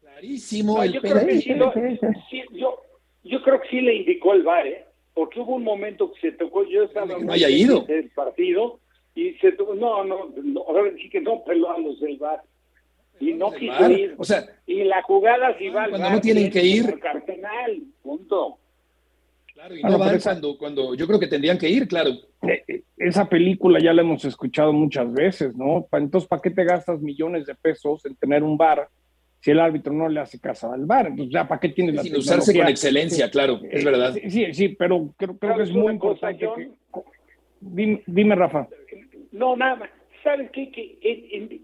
[0.00, 1.44] Clarísimo el penalti.
[2.54, 4.86] yo, creo que sí le indicó el VAR, ¿eh?
[5.14, 7.84] Porque hubo un momento que se tocó, yo estaba no haya ido.
[7.88, 8.80] el partido
[9.14, 12.42] y se tocó, no, no, no, ahora sí que no peló a los del VAR.
[13.20, 14.14] Y no quiso ir.
[14.18, 16.98] O sea, y la jugada si va al Cuando no tienen que ir.
[16.98, 18.58] Cardenal, punto.
[19.52, 22.10] Claro, y no van cuando, cuando yo creo que tendrían que ir, claro.
[22.48, 25.86] Eh, eh, esa película ya la hemos escuchado muchas veces, ¿no?
[25.92, 28.88] Entonces, ¿para qué te gastas millones de pesos en tener un bar
[29.42, 31.08] si el árbitro no le hace caso al bar?
[31.08, 34.14] Entonces, ¿ya para qué tienes la Sin usarse con excelencia, claro, es verdad.
[34.28, 36.48] Sí, sí, pero creo, creo que es muy importante.
[37.60, 38.68] Dime, Rafa.
[39.32, 39.90] No, nada.
[40.22, 40.70] ¿Sabes qué?
[40.70, 41.60] Que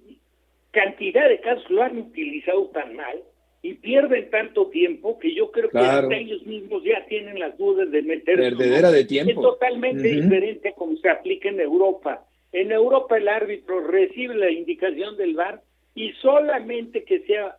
[0.73, 3.23] cantidad de casos lo han utilizado tan mal
[3.63, 8.03] y pierden tanto tiempo que yo creo que ellos mismos ya tienen las dudas de
[8.03, 9.31] meter Perdedera de tiempo.
[9.31, 12.25] es totalmente diferente a como se aplica en Europa.
[12.53, 15.63] En Europa el árbitro recibe la indicación del VAR
[15.95, 17.57] y solamente que sea,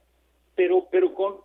[0.59, 1.35] pero, pero con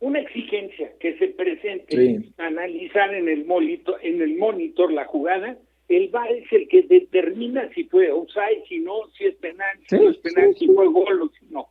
[0.00, 2.32] una exigencia que se presente, Sí.
[2.38, 5.58] analizar en el monitor, en el monitor la jugada,
[5.90, 9.96] el VAR es el que determina si fue offside, si no, si es penal, si
[9.98, 11.68] Sí, no es penal, sí, si fue gol o si no.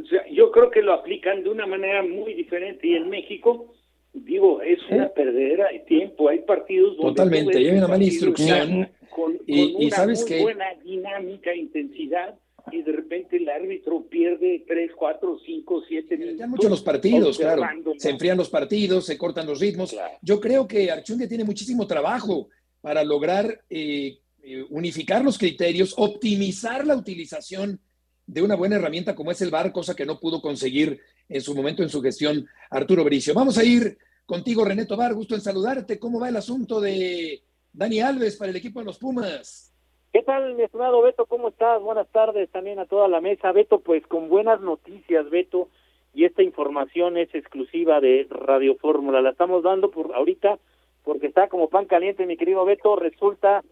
[0.00, 3.74] O sea, yo creo que lo aplican de una manera muy diferente y en México,
[4.12, 6.28] digo, es una perdedera de tiempo.
[6.28, 8.88] Hay partidos donde Totalmente, hay una un mala instrucción.
[9.10, 10.42] con, con Y- y una ¿sabes muy qué?
[10.42, 12.38] buena dinámica, intensidad
[12.72, 16.38] y de repente el árbitro pierde 3, 4, 5, 7 minutos.
[16.38, 17.62] Ya mucho los partidos, claro.
[17.98, 19.96] Se enfrían los partidos, se cortan los ritmos.
[20.22, 22.48] Yo creo que Archundia tiene muchísimo trabajo
[22.80, 27.80] para lograr eh, eh, unificar los criterios, optimizar la utilización
[28.26, 31.54] de una buena herramienta como es el VAR, cosa que no pudo conseguir en su
[31.54, 33.34] momento en su gestión Arturo Bricio.
[33.34, 35.98] Vamos a ir contigo, René Tobar, gusto en saludarte.
[35.98, 37.42] ¿Cómo va el asunto de
[37.72, 39.69] Dani Alves para el equipo de los Pumas?
[40.12, 41.26] ¿Qué tal, mi estimado Beto?
[41.26, 41.80] ¿Cómo estás?
[41.80, 43.52] Buenas tardes también a toda la mesa.
[43.52, 45.68] Beto, pues con buenas noticias, Beto,
[46.12, 49.22] y esta información es exclusiva de Radio Fórmula.
[49.22, 50.58] La estamos dando por ahorita
[51.04, 52.96] porque está como pan caliente, mi querido Beto.
[52.96, 53.62] Resulta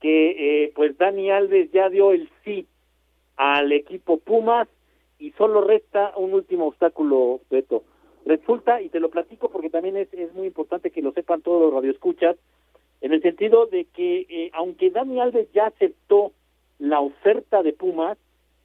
[0.00, 2.66] que eh, pues Dani Alves ya dio el sí
[3.36, 4.66] al equipo Pumas
[5.20, 7.84] y solo resta un último obstáculo, Beto.
[8.26, 11.62] Resulta, y te lo platico porque también es, es muy importante que lo sepan todos
[11.62, 12.36] los radioescuchas,
[13.04, 16.32] en el sentido de que eh, aunque Dani Alves ya aceptó
[16.78, 18.16] la oferta de Pumas,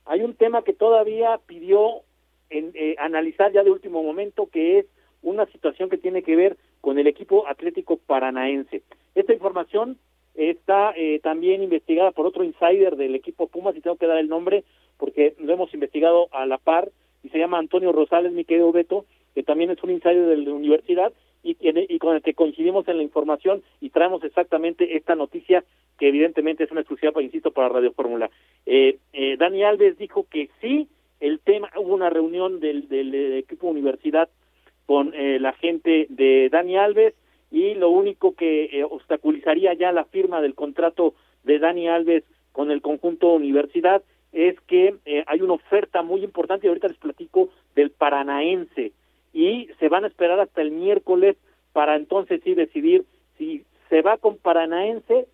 [0.06, 2.04] hay un tema que todavía pidió
[2.49, 4.86] en, eh, analizar ya de último momento, que es
[5.23, 8.82] una situación que tiene que ver con el equipo Atlético Paranaense.
[9.13, 9.97] Esta información
[10.36, 14.30] está eh, también investigada por otro insider del equipo Pumas, y tengo que dar el
[14.30, 14.63] nombre
[14.95, 16.89] porque lo hemos investigado a la par,
[17.23, 19.04] y se llama Antonio Rosales, mi querido Beto,
[19.36, 21.12] que también es un insider de la universidad,
[21.43, 25.63] y, y con el que coincidimos en la información y traemos exactamente esta noticia
[25.97, 28.30] que evidentemente es una exclusiva, para, insisto, para Radio Fórmula.
[28.65, 30.88] Eh, eh, Dani Alves dijo que sí,
[31.19, 34.30] el tema, hubo una reunión del, del, equipo universidad
[34.86, 37.13] con eh, la gente de Dani Alves
[37.52, 42.71] y lo único que eh, obstaculizaría ya la firma del contrato de Dani Alves con
[42.71, 47.49] el conjunto universidad es que eh, hay una oferta muy importante y ahorita les platico
[47.75, 48.91] del paranaense
[49.33, 51.37] y se van a esperar hasta el miércoles
[51.73, 53.05] para entonces sí decidir
[53.37, 55.27] si se va con paranaense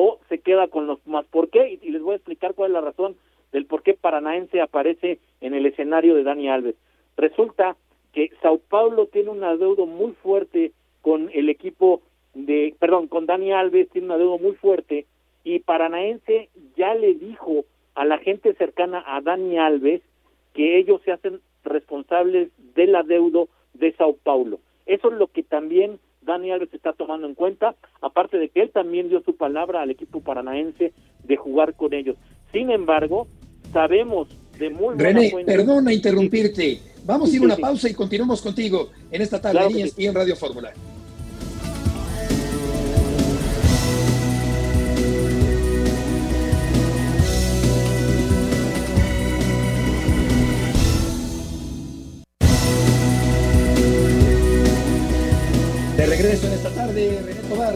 [0.00, 1.26] o se queda con los más.
[1.26, 1.78] ¿Por qué?
[1.82, 3.16] Y, les voy a explicar cuál es la razón
[3.50, 6.76] del por qué Paranaense aparece en el escenario de Dani Alves.
[7.16, 7.76] Resulta
[8.12, 10.70] que Sao Paulo tiene un adeudo muy fuerte
[11.02, 12.02] con el equipo
[12.34, 15.06] de, perdón, con Dani Alves, tiene un adeudo muy fuerte
[15.42, 17.64] y Paranaense ya le dijo
[17.96, 20.02] a la gente cercana a Dani Alves
[20.54, 24.60] que ellos se hacen responsables del adeudo de Sao Paulo.
[24.86, 28.70] Eso es lo que también Dani Alves está tomando en cuenta, aparte de que él
[28.70, 30.92] también dio su palabra al equipo paranaense
[31.24, 32.16] de jugar con ellos.
[32.52, 33.26] Sin embargo,
[33.72, 34.28] sabemos
[34.58, 36.80] de muy buena René, perdona interrumpirte.
[37.04, 37.62] Vamos a ir Sí, a una sí.
[37.62, 40.72] pausa y continuamos contigo en esta tarde Claro en ESPN en Radio Fórmula.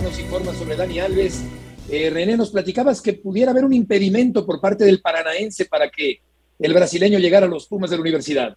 [0.01, 1.45] Nos informa sobre Dani Alves.
[1.91, 6.21] Eh, René, nos platicabas que pudiera haber un impedimento por parte del paranaense para que
[6.59, 8.57] el brasileño llegara a los Pumas de la universidad.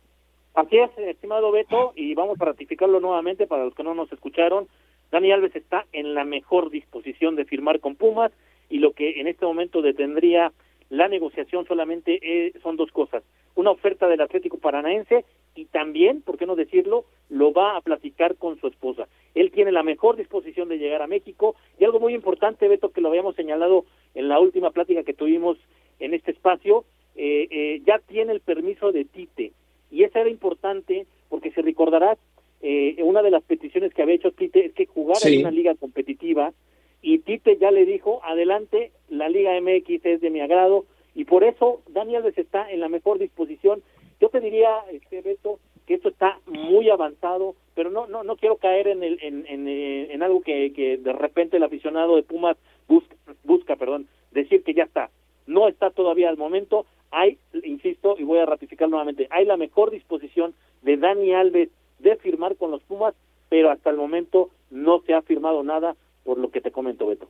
[0.54, 4.68] Así es, estimado Beto, y vamos a ratificarlo nuevamente para los que no nos escucharon.
[5.12, 8.32] Dani Alves está en la mejor disposición de firmar con Pumas
[8.70, 10.54] y lo que en este momento detendría
[10.90, 13.24] la negociación solamente eh, son dos cosas.
[13.56, 18.36] Una oferta del Atlético Paranaense y también, ¿por qué no decirlo?, lo va a platicar
[18.36, 19.08] con su esposa.
[19.36, 23.02] Él tiene la mejor disposición de llegar a México y algo muy importante, Beto, que
[23.02, 25.58] lo habíamos señalado en la última plática que tuvimos
[26.00, 29.52] en este espacio, eh, eh, ya tiene el permiso de Tite
[29.92, 32.18] y eso era importante porque si recordarás,
[32.62, 35.36] eh, una de las peticiones que había hecho Tite es que jugara Sí.
[35.36, 36.54] en una liga competitiva
[37.02, 41.44] y Tite ya le dijo, adelante, la Liga MX es de mi agrado y por
[41.44, 43.84] eso Dani Alves está en la mejor disposición.
[44.20, 48.58] Yo te diría, este Beto, que esto está muy avanzado, pero no no no quiero
[48.58, 52.24] caer en el en, en, eh, en algo que, que de repente el aficionado de
[52.24, 52.58] Pumas
[52.88, 55.10] busca, busca, perdón, decir que ya está.
[55.46, 56.86] No está todavía al momento.
[57.12, 62.16] Hay, insisto, y voy a ratificar nuevamente, hay la mejor disposición de Dani Alves de
[62.18, 63.14] firmar con los Pumas,
[63.48, 67.28] pero hasta el momento no se ha firmado nada por lo que te comento, Beto.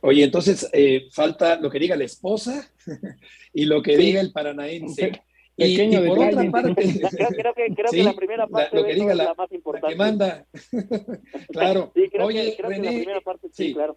[0.00, 2.70] Oye, entonces eh, falta lo que diga la esposa
[3.54, 5.22] y lo que diga el paranaense.
[5.56, 6.74] Y, y por otra parte,
[7.36, 9.86] creo, que, creo que la primera parte lo que diga es la, la más importante.
[9.86, 10.46] la que manda.
[11.52, 11.92] claro.
[11.94, 13.74] Sí, creo, Oye, que, creo que René, la primera parte, sí, sí.
[13.74, 13.96] claro.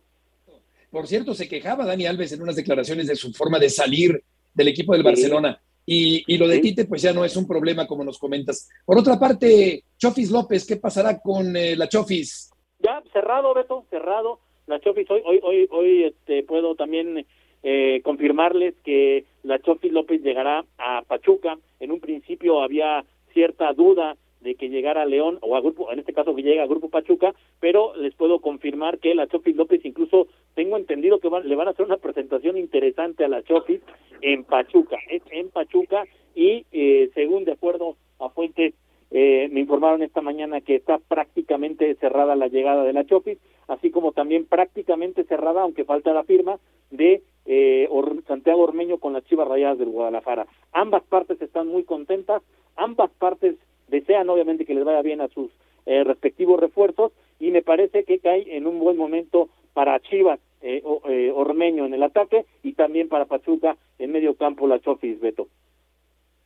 [0.91, 4.67] Por cierto, se quejaba Dani Alves en unas declaraciones de su forma de salir del
[4.69, 5.07] equipo del Sí.
[5.07, 5.61] Barcelona.
[5.85, 6.59] Y, y lo de.
[6.59, 8.67] Tite, pues ya no es un problema, como nos comentas.
[8.85, 12.51] Por otra parte, Chofis López, ¿qué pasará con eh, la Chofis?
[12.79, 14.39] Ya, cerrado, Beto, cerrado.
[14.67, 17.25] La Chofis, hoy, hoy, hoy, hoy este, puedo también
[17.63, 21.57] eh, confirmarles que la Chofis López llegará a Pachuca.
[21.79, 23.03] En un principio había
[23.33, 26.63] cierta duda de que llegara a León o a Grupo, en este caso que llega
[26.63, 31.29] a Grupo Pachuca, pero les puedo confirmar que la Chofis López incluso tengo entendido que
[31.29, 33.81] van- le van a hacer una presentación interesante a la Chofis
[34.21, 36.03] en Pachuca, es en Pachuca
[36.35, 38.73] y eh, según de acuerdo a fuentes
[39.11, 43.89] eh, me informaron esta mañana que está prácticamente cerrada la llegada de la Chofis, así
[43.91, 46.59] como también prácticamente cerrada, aunque falta la firma,
[46.91, 50.47] de eh, Or- Santiago Ormeño con las Chivas Rayadas del Guadalajara.
[50.73, 52.41] Ambas partes están muy contentas,
[52.75, 53.55] ambas partes
[53.87, 55.49] desean obviamente que les vaya bien a sus
[55.85, 60.81] eh, respectivos refuerzos y me parece que cae en un buen momento para Chivas eh,
[61.07, 65.47] eh, Ormeño en el ataque y también para Pachuca en medio campo la Chofis, Beto.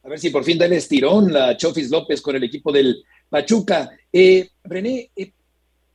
[0.04, 3.04] A ver si por fin da el estirón la Chofis López con el equipo del
[3.30, 3.90] Pachuca.
[4.12, 5.32] Eh, René, eh,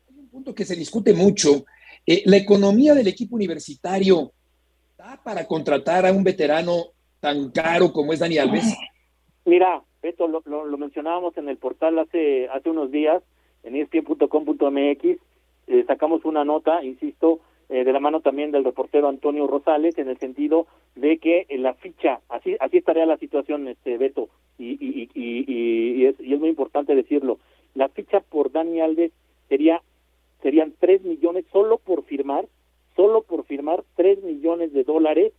[0.08, 1.64] hay un punto que se discute mucho.
[2.06, 4.32] Eh, la economía del equipo universitario
[4.96, 8.76] da para contratar a un veterano tan caro como es Dani Alves.
[9.44, 13.22] Mira, Beto, lo, lo, mencionábamos en el portal hace hace unos días,
[13.64, 15.04] en espn.com.mx,
[15.66, 20.08] eh, sacamos una nota, insisto, eh, de la mano también del reportero Antonio Rosales, en
[20.08, 24.72] el sentido de que en la ficha, así así estaría la situación, este Beto, y,
[24.80, 27.38] y, y, y, es, y es muy importante decirlo,
[27.74, 29.12] la ficha por Dani Alves
[29.48, 29.82] sería
[30.42, 32.46] serían tres millones solo por firmar,
[32.94, 35.32] solo por firmar tres millones de dólares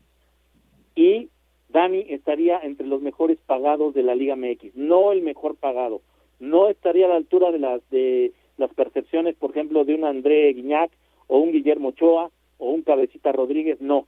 [0.95, 1.29] y
[1.69, 6.01] Dani estaría entre los mejores pagados de la Liga MX, no el mejor pagado,
[6.39, 10.51] no estaría a la altura de las de las percepciones, por ejemplo, de un André
[10.53, 10.91] Guiñac
[11.27, 14.07] o un Guillermo Ochoa o un Cabecita Rodríguez, no.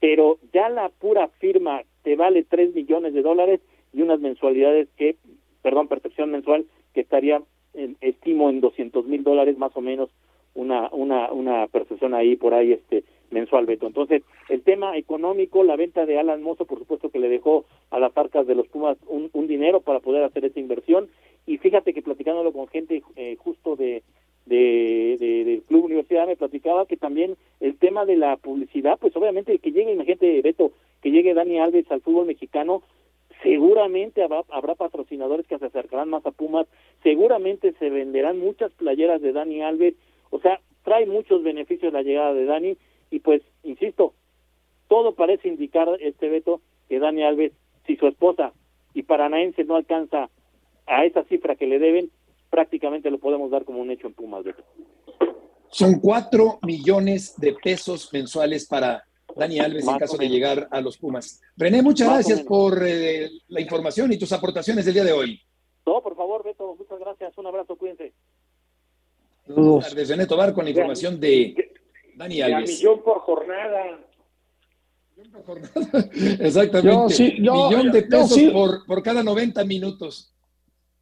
[0.00, 3.60] Pero ya la pura firma te vale 3 millones de dólares
[3.92, 5.16] y unas mensualidades que,
[5.62, 7.42] perdón, percepción mensual que estaría,
[7.74, 10.10] en- estimo, en 200 mil dólares más o menos
[10.54, 13.86] una, una, una percepción ahí por ahí este mensual, Beto.
[13.86, 17.98] Entonces, el tema económico, la venta de Alan Mozo, por supuesto que le dejó a
[17.98, 21.08] las arcas de los Pumas un, un dinero para poder hacer esta inversión.
[21.46, 24.02] Y fíjate que platicándolo con gente eh, justo de,
[24.46, 29.14] de, de- del Club Universidad me platicaba que también el tema de la publicidad, pues
[29.16, 32.82] obviamente que llegue, imagínate, Beto, que llegue Dani Alves al fútbol mexicano,
[33.42, 36.66] seguramente habrá, habrá patrocinadores que se acercarán más a Pumas,
[37.02, 39.94] seguramente se venderán muchas playeras de Dani Alves,
[40.30, 42.76] o sea, trae muchos beneficios la llegada de Dani
[43.10, 44.12] y pues, insisto,
[44.88, 47.52] todo parece indicar, este Beto, que Dani Alves,
[47.86, 48.52] si su esposa
[48.92, 50.28] y Paranaense no alcanza
[50.86, 52.10] a esa cifra que le deben,
[52.54, 54.62] prácticamente lo podemos dar como un hecho en Pumas, Beto.
[55.70, 59.02] Son cuatro millones de pesos mensuales para
[59.34, 61.40] Dani Alves en Más caso de llegar a los Pumas.
[61.56, 65.40] René, muchas Más gracias por eh, la información y tus aportaciones del día de hoy.
[65.84, 68.12] No, por favor, Beto, muchas gracias, un abrazo, cuídense.
[69.48, 71.56] Buenas tardes, René Tobar con la información de
[72.14, 72.70] Dani Y a Alves.
[72.70, 73.98] millón por jornada.
[76.38, 76.88] Exactamente.
[76.92, 78.48] Yo sí, yo- Millón de yo pesos sí.
[78.50, 80.33] por, por cada 90 minutos.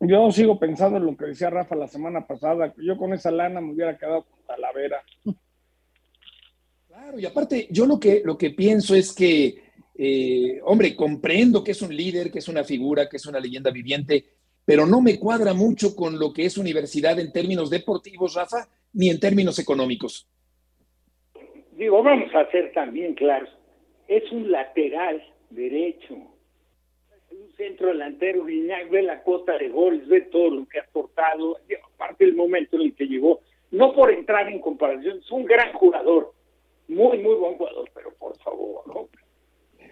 [0.05, 3.31] Yo sigo pensando en lo que decía Rafa la semana pasada, que yo con esa
[3.31, 5.01] lana me hubiera quedado con Talavera.
[6.89, 9.63] Claro, y aparte, yo lo que, lo que pienso es que,
[9.95, 13.71] eh, hombre, comprendo que es un líder, que es una figura, que es una leyenda
[13.71, 14.25] viviente,
[14.65, 19.09] pero no me cuadra mucho con lo que es universidad en términos deportivos, Rafa, ni
[19.09, 20.29] en términos económicos.
[21.77, 23.51] Digo, vamos a ser también claros.
[24.09, 26.32] Es un lateral derecho.
[27.63, 31.59] Centro delantero, Guiñac, ve la cuota de goles, ve todo lo que ha aportado,
[31.95, 33.41] aparte del momento en el que llegó.
[33.71, 36.35] No por entrar en comparación, es un gran jugador.
[36.89, 39.09] Muy, muy buen jugador, pero por favor, ¿no?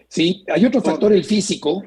[0.09, 1.85] Sí, hay otro factor, el físico,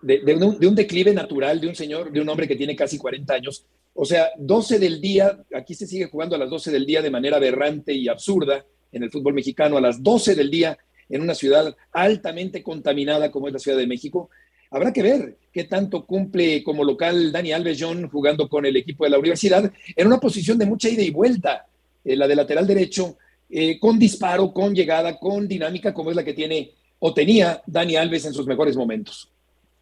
[0.00, 2.76] de, de un, de un declive natural de un señor, de un hombre que tiene
[2.76, 3.66] casi 40 años.
[3.94, 7.10] O sea, 12 del día, aquí se sigue jugando a las 12 del día de
[7.10, 10.78] manera aberrante y absurda en el fútbol mexicano, a las 12 del día
[11.08, 14.30] en una ciudad altamente contaminada como es la Ciudad de México.
[14.76, 19.04] Habrá que ver qué tanto cumple como local Dani Alves John jugando con el equipo
[19.04, 21.64] de la universidad en una posición de mucha ida y vuelta,
[22.04, 23.16] eh, la de lateral derecho,
[23.48, 27.96] eh, con disparo, con llegada, con dinámica como es la que tiene o tenía Dani
[27.96, 29.32] Alves en sus mejores momentos.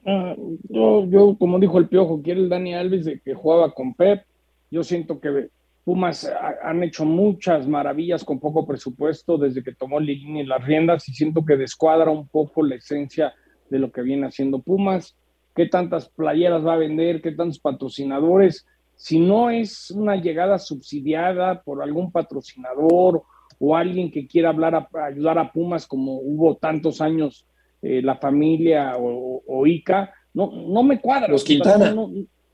[0.06, 0.36] Ah,
[0.68, 4.22] yo, yo, como dijo el Piojo, quiere el Dani Alves de que jugaba con Pep.
[4.70, 5.48] Yo siento que
[5.82, 6.30] Pumas
[6.62, 11.44] han hecho muchas maravillas con poco presupuesto desde que tomó Ligini las riendas y siento
[11.44, 13.34] que descuadra un poco la esencia
[13.74, 15.16] de lo que viene haciendo Pumas.
[15.52, 17.20] ¿Qué tantas playeras va a vender?
[17.20, 18.64] ¿Qué tantos patrocinadores?
[18.94, 23.24] Si no es una llegada subsidiada por algún patrocinador
[23.58, 27.46] o alguien que quiera hablar a, ayudar a Pumas como hubo tantos años
[27.82, 31.26] eh, la familia o, ICA, no, no me cuadra.
[31.26, 31.92] Los Quintana.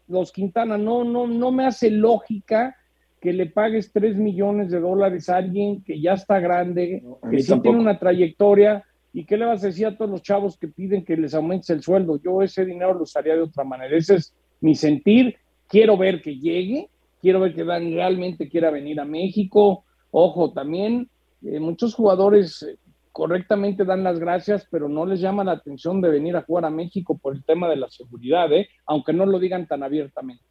[0.08, 2.74] los Quintana, no, no, no me hace lógica
[3.20, 7.60] que le pagues 3 millones de dólares a alguien que ya está grande, que sí
[7.60, 8.82] tiene una trayectoria,
[9.12, 11.70] y qué le vas a decir a todos los chavos que piden que les aumentes
[11.70, 12.20] el sueldo.
[12.22, 13.96] Yo ese dinero lo usaría de otra manera.
[13.96, 15.36] Ese es mi sentir.
[15.66, 16.88] Quiero ver que llegue,
[17.20, 19.84] quiero ver que Dan realmente quiera venir a México.
[20.10, 21.08] Ojo, también
[21.42, 22.76] eh, muchos jugadores eh,
[23.12, 26.70] correctamente dan las gracias, pero no les llama la atención de venir a jugar a
[26.70, 28.68] México por el tema de la seguridad, ¿eh?
[28.86, 30.44] aunque no lo digan tan abiertamente.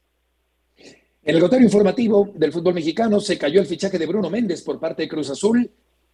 [1.22, 4.80] En el gotero informativo del fútbol mexicano se cayó el fichaje de Bruno Méndez por
[4.80, 5.70] parte de Cruz Azul.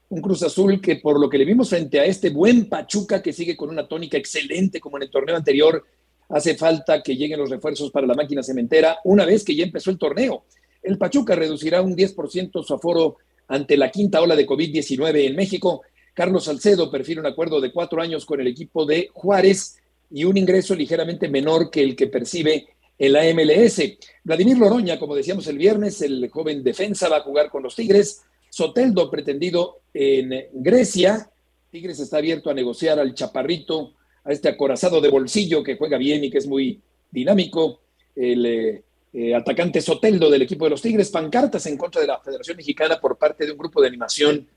[0.09, 3.33] Un Cruz Azul que por lo que le vimos frente a este buen Pachuca que
[3.33, 5.83] sigue con una tónica excelente como en el torneo anterior,
[6.29, 9.89] hace falta que lleguen los refuerzos para la máquina cementera una vez que ya empezó
[9.89, 10.45] el torneo.
[10.81, 15.81] El Pachuca reducirá un 10% su aforo ante la quinta ola de COVID-19 en México.
[16.13, 19.77] Carlos Salcedo prefiere un acuerdo de cuatro años con el equipo de Juárez
[20.11, 23.81] y un ingreso ligeramente menor que el que percibe en la MLS.
[24.23, 28.21] Vladimir Loroña, como decíamos el viernes, el joven defensa va a jugar con los Tigres.
[28.55, 31.29] Soteldo pretendido en Grecia.
[31.69, 36.23] Tigres está abierto a negociar al chaparrito, a este acorazado de bolsillo que juega bien
[36.23, 36.81] y que es muy
[37.11, 37.81] dinámico.
[38.15, 41.09] El eh, eh, atacante Soteldo del equipo de los Tigres.
[41.09, 44.47] Pancartas en contra de la Federación Mexicana por parte de un grupo de animación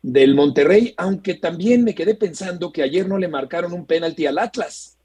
[0.00, 4.38] del Monterrey, aunque también me quedé pensando que ayer no le marcaron un penalti al
[4.38, 4.96] Atlas,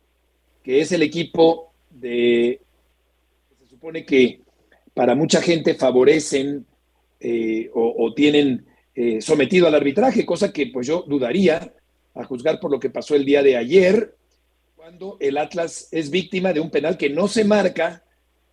[0.63, 2.61] que es el equipo de
[3.69, 4.39] supone que
[4.93, 6.65] para mucha gente favorecen
[7.19, 8.65] eh, o, tienen
[8.95, 11.73] eh, sometido al arbitraje, cosa que pues yo dudaría
[12.13, 14.15] a juzgar por lo que pasó el día de ayer,
[14.75, 18.03] cuando el Atlas es víctima de un penal que no se marca,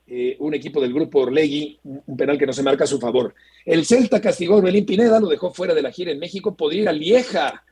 [0.06, 3.34] eh, un equipo del grupo Orlegui, un penal que no se marca a su favor.
[3.64, 6.82] El Celta castigó a Orbelín Pineda, lo dejó fuera de la gira en México, podría
[6.82, 7.64] ir a Lieja.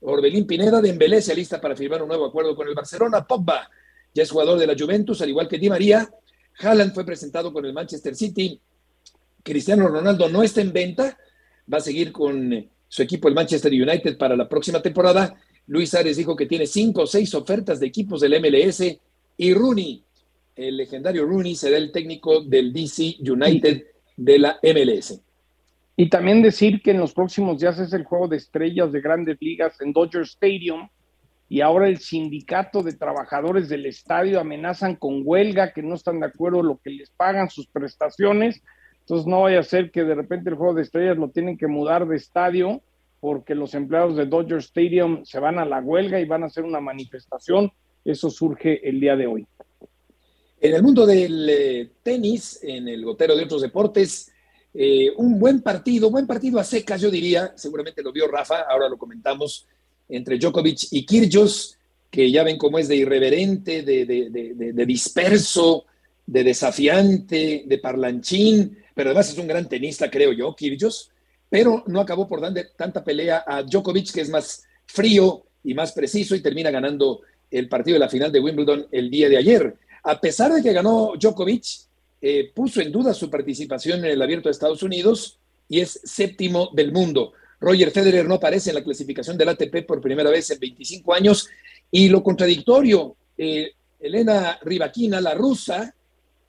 [0.00, 3.26] Orbelín Pineda de Embelé se lista para firmar un nuevo acuerdo con el Barcelona.
[3.26, 3.68] Pogba
[4.14, 6.08] ya es jugador de la Juventus, al igual que Di María.
[6.60, 8.60] Haaland fue presentado con el Manchester City.
[9.44, 11.16] Cristiano Ronaldo no está en venta,
[11.72, 15.36] va a seguir con su equipo, el Manchester United, para la próxima temporada.
[15.66, 18.82] Luis Ares dijo que tiene cinco o seis ofertas de equipos del MLS
[19.36, 20.02] y Rooney,
[20.56, 23.84] el legendario Rooney, será el técnico del DC United
[24.16, 25.20] de la MLS.
[25.96, 29.36] Y también decir que en los próximos días es el juego de estrellas de grandes
[29.40, 30.88] ligas en Dodger Stadium
[31.48, 36.26] y ahora el sindicato de trabajadores del estadio amenazan con huelga, que no están de
[36.26, 38.62] acuerdo lo que les pagan sus prestaciones.
[39.04, 41.66] Entonces no vaya a ser que de repente el juego de estrellas lo tienen que
[41.66, 42.82] mudar de estadio
[43.20, 46.64] porque los empleados de Dodger Stadium se van a la huelga y van a hacer
[46.64, 47.70] una manifestación.
[48.04, 49.46] Eso surge el día de hoy.
[50.60, 54.30] En el mundo del eh, tenis, en el gotero de otros deportes,
[54.72, 58.88] eh, un buen partido, buen partido a secas, yo diría, seguramente lo vio Rafa, ahora
[58.88, 59.66] lo comentamos,
[60.08, 61.78] entre Djokovic y Kyrgios,
[62.10, 65.84] que ya ven cómo es de irreverente, de, disperso,
[66.26, 71.10] de desafiante, de parlanchín, pero además es un gran tenista, creo yo, Kyrgios,
[71.50, 75.92] pero no acabó por darle tanta pelea a Djokovic, que es más frío y más
[75.92, 77.20] preciso y termina ganando
[77.50, 79.76] el partido de la final de Wimbledon el día de ayer.
[80.04, 81.64] A pesar de que ganó Djokovic,
[82.20, 85.38] eh, puso en duda su participación en el Abierto de Estados Unidos
[85.68, 87.32] y es séptimo del mundo.
[87.60, 91.48] Roger Federer no aparece en la clasificación del ATP por primera vez en 25 años.
[91.90, 95.94] Y lo contradictorio, eh, Elena Rivaquina, la rusa,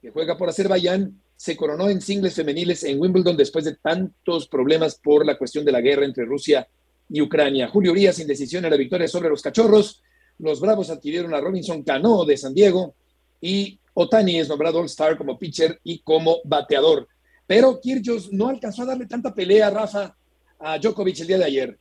[0.02, 5.00] que juega por Azerbaiyán, se coronó en singles femeniles en Wimbledon después de tantos problemas
[5.00, 6.68] por la cuestión de la guerra entre Rusia
[7.10, 7.68] y Ucrania.
[7.68, 10.02] Julio Urias, indecisión en la victoria sobre los cachorros.
[10.40, 12.96] Los Bravos adquirieron a Robinson Cano de San Diego
[13.42, 17.08] y Otani es nombrado All-Star como pitcher y como bateador.
[17.48, 20.16] Pero Kirchhoff no alcanzó a darle tanta pelea, Rafa,
[20.60, 21.78] a Djokovic el día de ayer?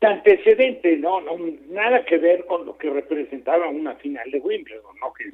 [0.00, 1.32] Antecedente, no, no,
[1.68, 5.12] nada que ver con lo que representaba una final de Wimbledon, ¿no?
[5.14, 5.24] Que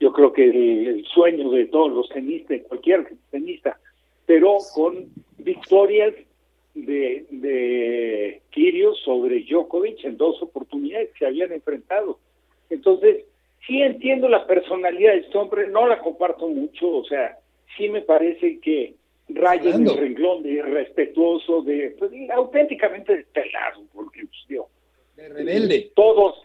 [0.00, 3.78] yo creo que el, sueño de todos los tenistas, cualquier tenista,
[4.26, 5.06] pero con
[5.38, 6.14] victorias
[6.74, 12.18] de, de Kyrgios sobre Djokovic en dos oportunidades que se habían enfrentado.
[12.70, 13.24] Entonces,
[13.66, 17.38] sí entiendo la personalidad de este hombre, no la comparto mucho, o sea,
[17.76, 18.94] sí me parece que
[19.28, 24.60] raya en el renglón de irrespetuoso, de pues, auténticamente destelado, porque pues,
[25.16, 25.90] de rebelde.
[25.94, 26.42] Todos.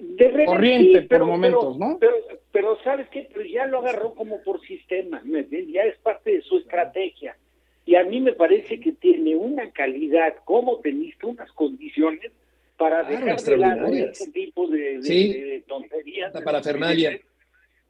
[0.00, 1.98] De, Corriente por momentos, ¿no?
[1.98, 2.14] Pero,
[2.50, 3.28] pero ¿sabes qué?
[3.32, 7.36] Pero ya lo agarró como por sistema, ya es parte de su estrategia.
[7.84, 12.30] Y a mí me parece que tiene una calidad como tenista, unas condiciones
[12.76, 16.32] para dejar de lado ese tipo de, tonterías.
[16.44, 17.20] Para Fernalia.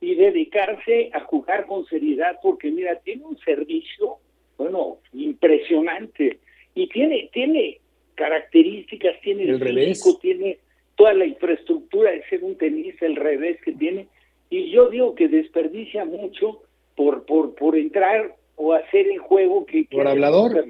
[0.00, 4.16] Y dedicarse a jugar con seriedad, porque mira, tiene un servicio,
[4.56, 6.40] bueno, impresionante.
[6.74, 7.78] Y tiene, tiene
[8.14, 10.58] características, tiene el, físico, tiene
[10.96, 14.08] toda la infraestructura de ser un tenista, el revés que tiene.
[14.50, 16.62] Y yo digo que desperdicia mucho
[16.96, 19.86] por, por, por entrar o hacer el juego que...
[19.90, 20.64] Por hablador.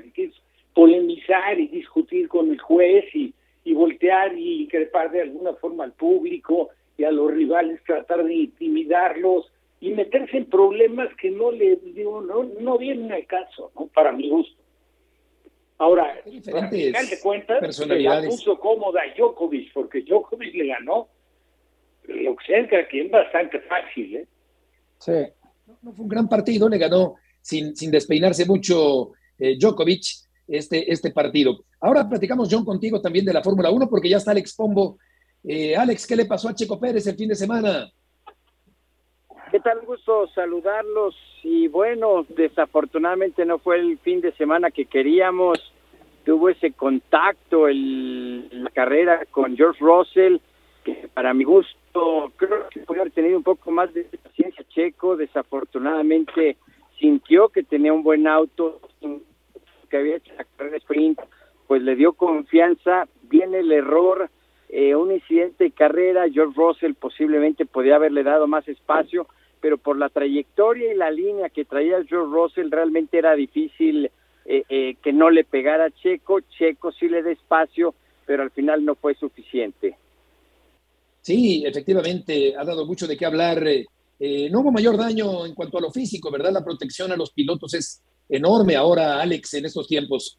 [0.75, 5.93] polemizar y discutir con el juez y, y voltear y increpar de alguna forma al
[5.93, 9.51] público y a los rivales, tratar de intimidarlos
[9.81, 13.87] y meterse en problemas que no le digo no no vienen al caso, ¿no?
[13.89, 14.62] Para mi gusto.
[15.79, 21.09] Ahora, al final de cuentas, se la puso cómoda Djokovic, porque Djokovic le ganó
[22.05, 24.27] lo que sea que es bastante fácil, ¿eh?
[24.99, 25.13] Sí.
[25.83, 30.05] No, fue un gran partido, le ganó sin, sin despeinarse mucho eh, Djokovic
[30.47, 31.65] este, este partido.
[31.81, 34.99] Ahora platicamos, John, contigo también de la Fórmula 1, porque ya está Alex Pombo.
[35.45, 37.91] Eh, Alex, ¿qué le pasó a Checo Pérez el fin de semana?
[39.51, 39.81] ¿Qué tal?
[39.85, 41.15] Gusto saludarlos.
[41.43, 45.59] Y bueno, desafortunadamente no fue el fin de semana que queríamos.
[46.25, 50.37] Tuvo ese contacto en la carrera con George Russell,
[50.85, 55.17] que para mi gusto creo que podría haber tenido un poco más de paciencia Checo.
[55.17, 56.57] Desafortunadamente
[56.99, 58.81] sintió que tenía un buen auto,
[59.91, 61.21] que había hecho la carrera sprint,
[61.67, 64.31] pues le dio confianza, viene el error,
[64.69, 69.27] eh, un incidente de carrera, George Russell posiblemente podía haberle dado más espacio,
[69.63, 74.11] pero por la trayectoria y la línea que traía George Russell realmente era difícil
[74.45, 77.95] eh, eh, que no le pegara a Checo, Checo sí le da espacio,
[78.27, 79.97] pero al final no fue suficiente.
[81.21, 83.63] Sí, efectivamente, ha dado mucho de qué hablar.
[83.63, 86.53] no hubo mayor daño en cuanto a lo físico, ¿verdad?
[86.53, 90.39] La protección a los pilotos es enorme ahora, Alex, en estos tiempos.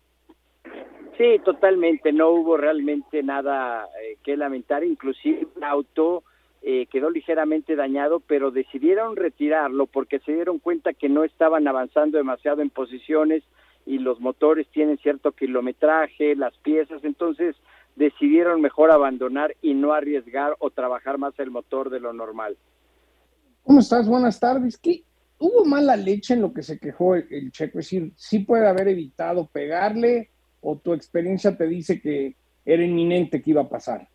[1.17, 6.23] Sí, totalmente, no hubo realmente nada eh, que lamentar, inclusive el auto
[6.63, 12.17] eh, quedó ligeramente dañado, pero decidieron retirarlo porque se dieron cuenta que no estaban avanzando
[12.17, 13.43] demasiado en posiciones
[13.85, 17.57] y los motores tienen cierto kilometraje, las piezas, entonces
[17.97, 22.57] decidieron mejor abandonar y no arriesgar o trabajar más el motor de lo normal.
[23.63, 24.07] ¿Cómo estás?
[24.07, 24.77] Buenas tardes.
[24.77, 25.03] ¿Qué,
[25.39, 28.87] hubo mala leche en lo que se quejó el, checo, es decir, sí puede haber
[28.87, 30.29] evitado pegarle
[30.61, 34.07] o tu experiencia te dice que era inminente que iba a pasar.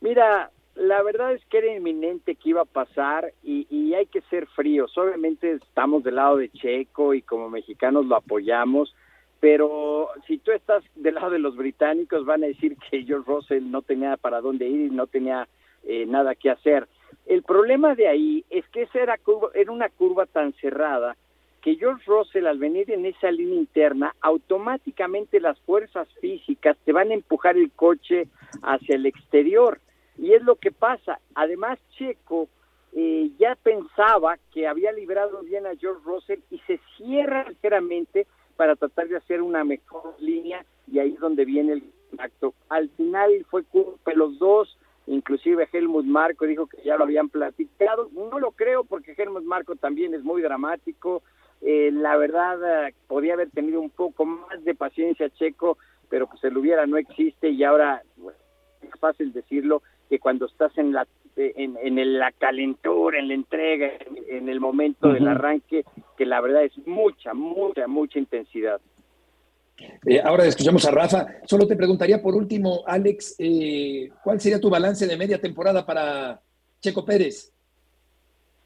[0.00, 4.22] Mira, la verdad es que era inminente que iba a pasar y, y, hay que
[4.22, 4.96] ser fríos.
[4.96, 8.94] Obviamente estamos del lado de Checo y como mexicanos lo apoyamos,
[9.40, 13.70] pero si tú estás del lado de los británicos van a decir que George Russell
[13.70, 15.48] no tenía para dónde ir y no tenía
[15.84, 16.88] eh, nada que hacer.
[17.26, 19.18] El problema de ahí es que esa era,
[19.54, 21.16] era una curva tan cerrada
[21.62, 27.10] que George Russell al venir en esa línea interna, automáticamente las fuerzas físicas te van
[27.10, 28.26] a empujar el coche
[28.62, 29.78] hacia el exterior.
[30.18, 31.20] Y es lo que pasa.
[31.34, 32.48] Además, Checo
[32.94, 38.76] eh, ya pensaba que había librado bien a George Russell y se cierra ligeramente para
[38.76, 41.84] tratar de hacer una mejor línea y ahí es donde viene el
[42.18, 42.54] acto.
[42.68, 47.30] Al final fue culpa de los dos, inclusive Helmut Marco dijo que ya lo habían
[47.30, 51.22] platicado, no lo creo porque Helmut Marco también es muy dramático,
[51.62, 55.78] eh, la verdad eh, podía haber tenido un poco más de paciencia Checo,
[56.10, 58.02] pero pues el hubiera no existe y ahora
[58.82, 59.82] es fácil decirlo
[60.12, 63.92] que cuando estás en la en, en la calentura, en la entrega,
[64.28, 65.86] en, el momento del arranque,
[66.18, 68.78] que la verdad es mucha, mucha, mucha intensidad.
[70.04, 71.26] Eh, ahora escuchamos a Rafa.
[71.46, 73.38] Solo te preguntaría por último, Alex,
[74.22, 76.42] ¿cuál sería tu balance de media temporada para
[76.82, 77.50] Checo Pérez?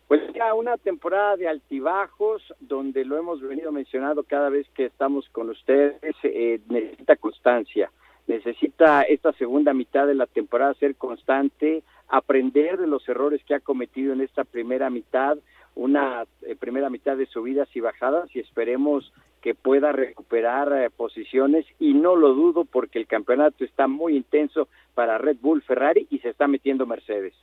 [0.09, 5.29] Pues ya una temporada de altibajos, donde lo hemos venido mencionando cada vez que estamos
[5.29, 7.93] con ustedes, eh, necesita constancia,
[8.27, 13.61] necesita esta segunda mitad de la temporada ser constante, aprender de los errores que ha
[13.61, 15.39] cometido en esta primera mitad,
[15.75, 19.13] una eh, primera mitad de subidas y bajadas y esperemos
[19.43, 24.69] que pueda recuperar eh, posiciones y no lo dudo porque el campeonato está muy intenso
[24.95, 27.35] para Red Bull, Ferrari y se está metiendo Mercedes.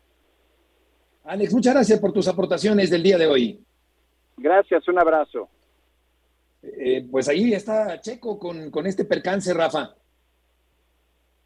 [1.23, 3.59] Alex, muchas gracias por tus aportaciones del día de hoy.
[4.35, 5.47] Gracias, un abrazo.
[6.61, 9.95] Eh, pues ahí está Checo con, con este percance, Rafa.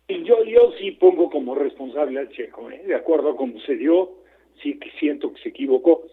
[0.09, 2.81] Yo, yo sí pongo como responsable al Checo, ¿eh?
[2.85, 4.11] de acuerdo a cómo se dio,
[4.63, 6.03] sí que siento que se equivocó.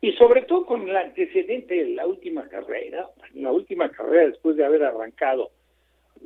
[0.00, 4.64] Y sobre todo con el antecedente de la última carrera, la última carrera después de
[4.64, 5.50] haber arrancado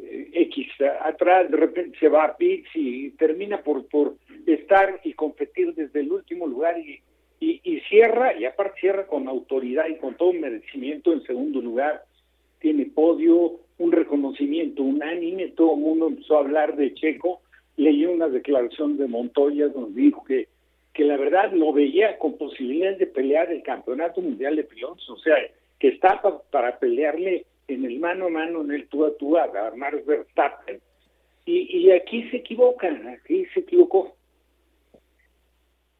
[0.03, 0.69] eh, X
[1.01, 4.15] atrás, de repente se va a Pix y termina por, por
[4.47, 7.03] estar y competir desde el último lugar y,
[7.41, 12.05] y, cierra, y aparte cierra con autoridad y con todo merecimiento en segundo lugar.
[12.61, 17.43] Tiene podio, un reconocimiento unánime, todo el mundo empezó a hablar de Checo.
[17.77, 20.49] Leí una declaración de Montoya donde dijo que,
[20.95, 25.19] que la verdad lo veía con posibilidades de pelear el campeonato mundial de pilotos, o
[25.19, 25.37] sea,
[25.79, 29.51] que está para pelearle en el mano a mano, en el tú a tú a
[29.77, 30.81] Max Verstappen.
[31.45, 34.17] Y, y aquí se equivocan, aquí se equivocó.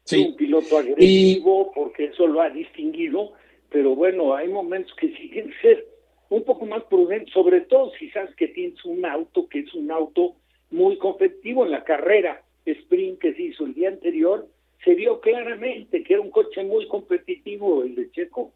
[0.03, 0.25] Sí.
[0.29, 3.33] Un piloto agresivo, porque eso lo ha distinguido,
[3.69, 5.85] pero bueno, hay momentos que siguen ser
[6.29, 9.91] un poco más prudentes, sobre todo si sabes que tienes un auto que es un
[9.91, 10.35] auto
[10.71, 14.47] muy competitivo en la carrera sprint que se hizo el día anterior,
[14.83, 18.51] se vio claramente que era un coche muy competitivo el de Checo.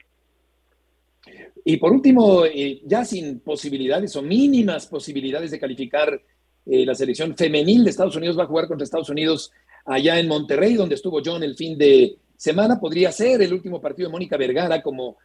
[1.64, 6.20] Y por último, eh, ya sin posibilidades o mínimas posibilidades de calificar
[6.66, 9.52] eh, la selección femenil de Estados Unidos va a jugar contra Estados Unidos
[9.86, 12.80] allá en Monterrey, donde estuvo John el fin de semana.
[12.80, 15.18] Podría ser el último partido de Mónica Vergara como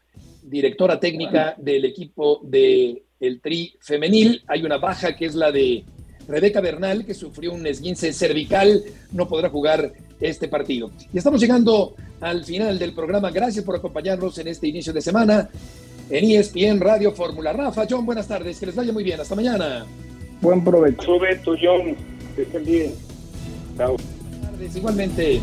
[0.47, 4.42] directora técnica del equipo del el Tri femenil.
[4.47, 5.84] Hay una baja que es la de
[6.28, 8.82] Rebeca Bernal, que sufrió un esguince cervical,
[9.12, 10.90] no podrá jugar este partido.
[11.12, 13.30] Y estamos llegando al final del programa.
[13.30, 15.49] Gracias por acompañarnos en este inicio de semana
[16.11, 17.53] en ESPN Radio Fórmula.
[17.53, 18.59] Rafa, John, buenas tardes.
[18.59, 19.20] Que les vaya muy bien.
[19.20, 19.86] Hasta mañana.
[20.40, 21.03] Buen provecho.
[21.03, 21.97] Provecho, John.
[22.34, 22.94] Que estén bien.
[23.76, 23.97] Chao.
[23.97, 25.40] Buenas tardes, igualmente.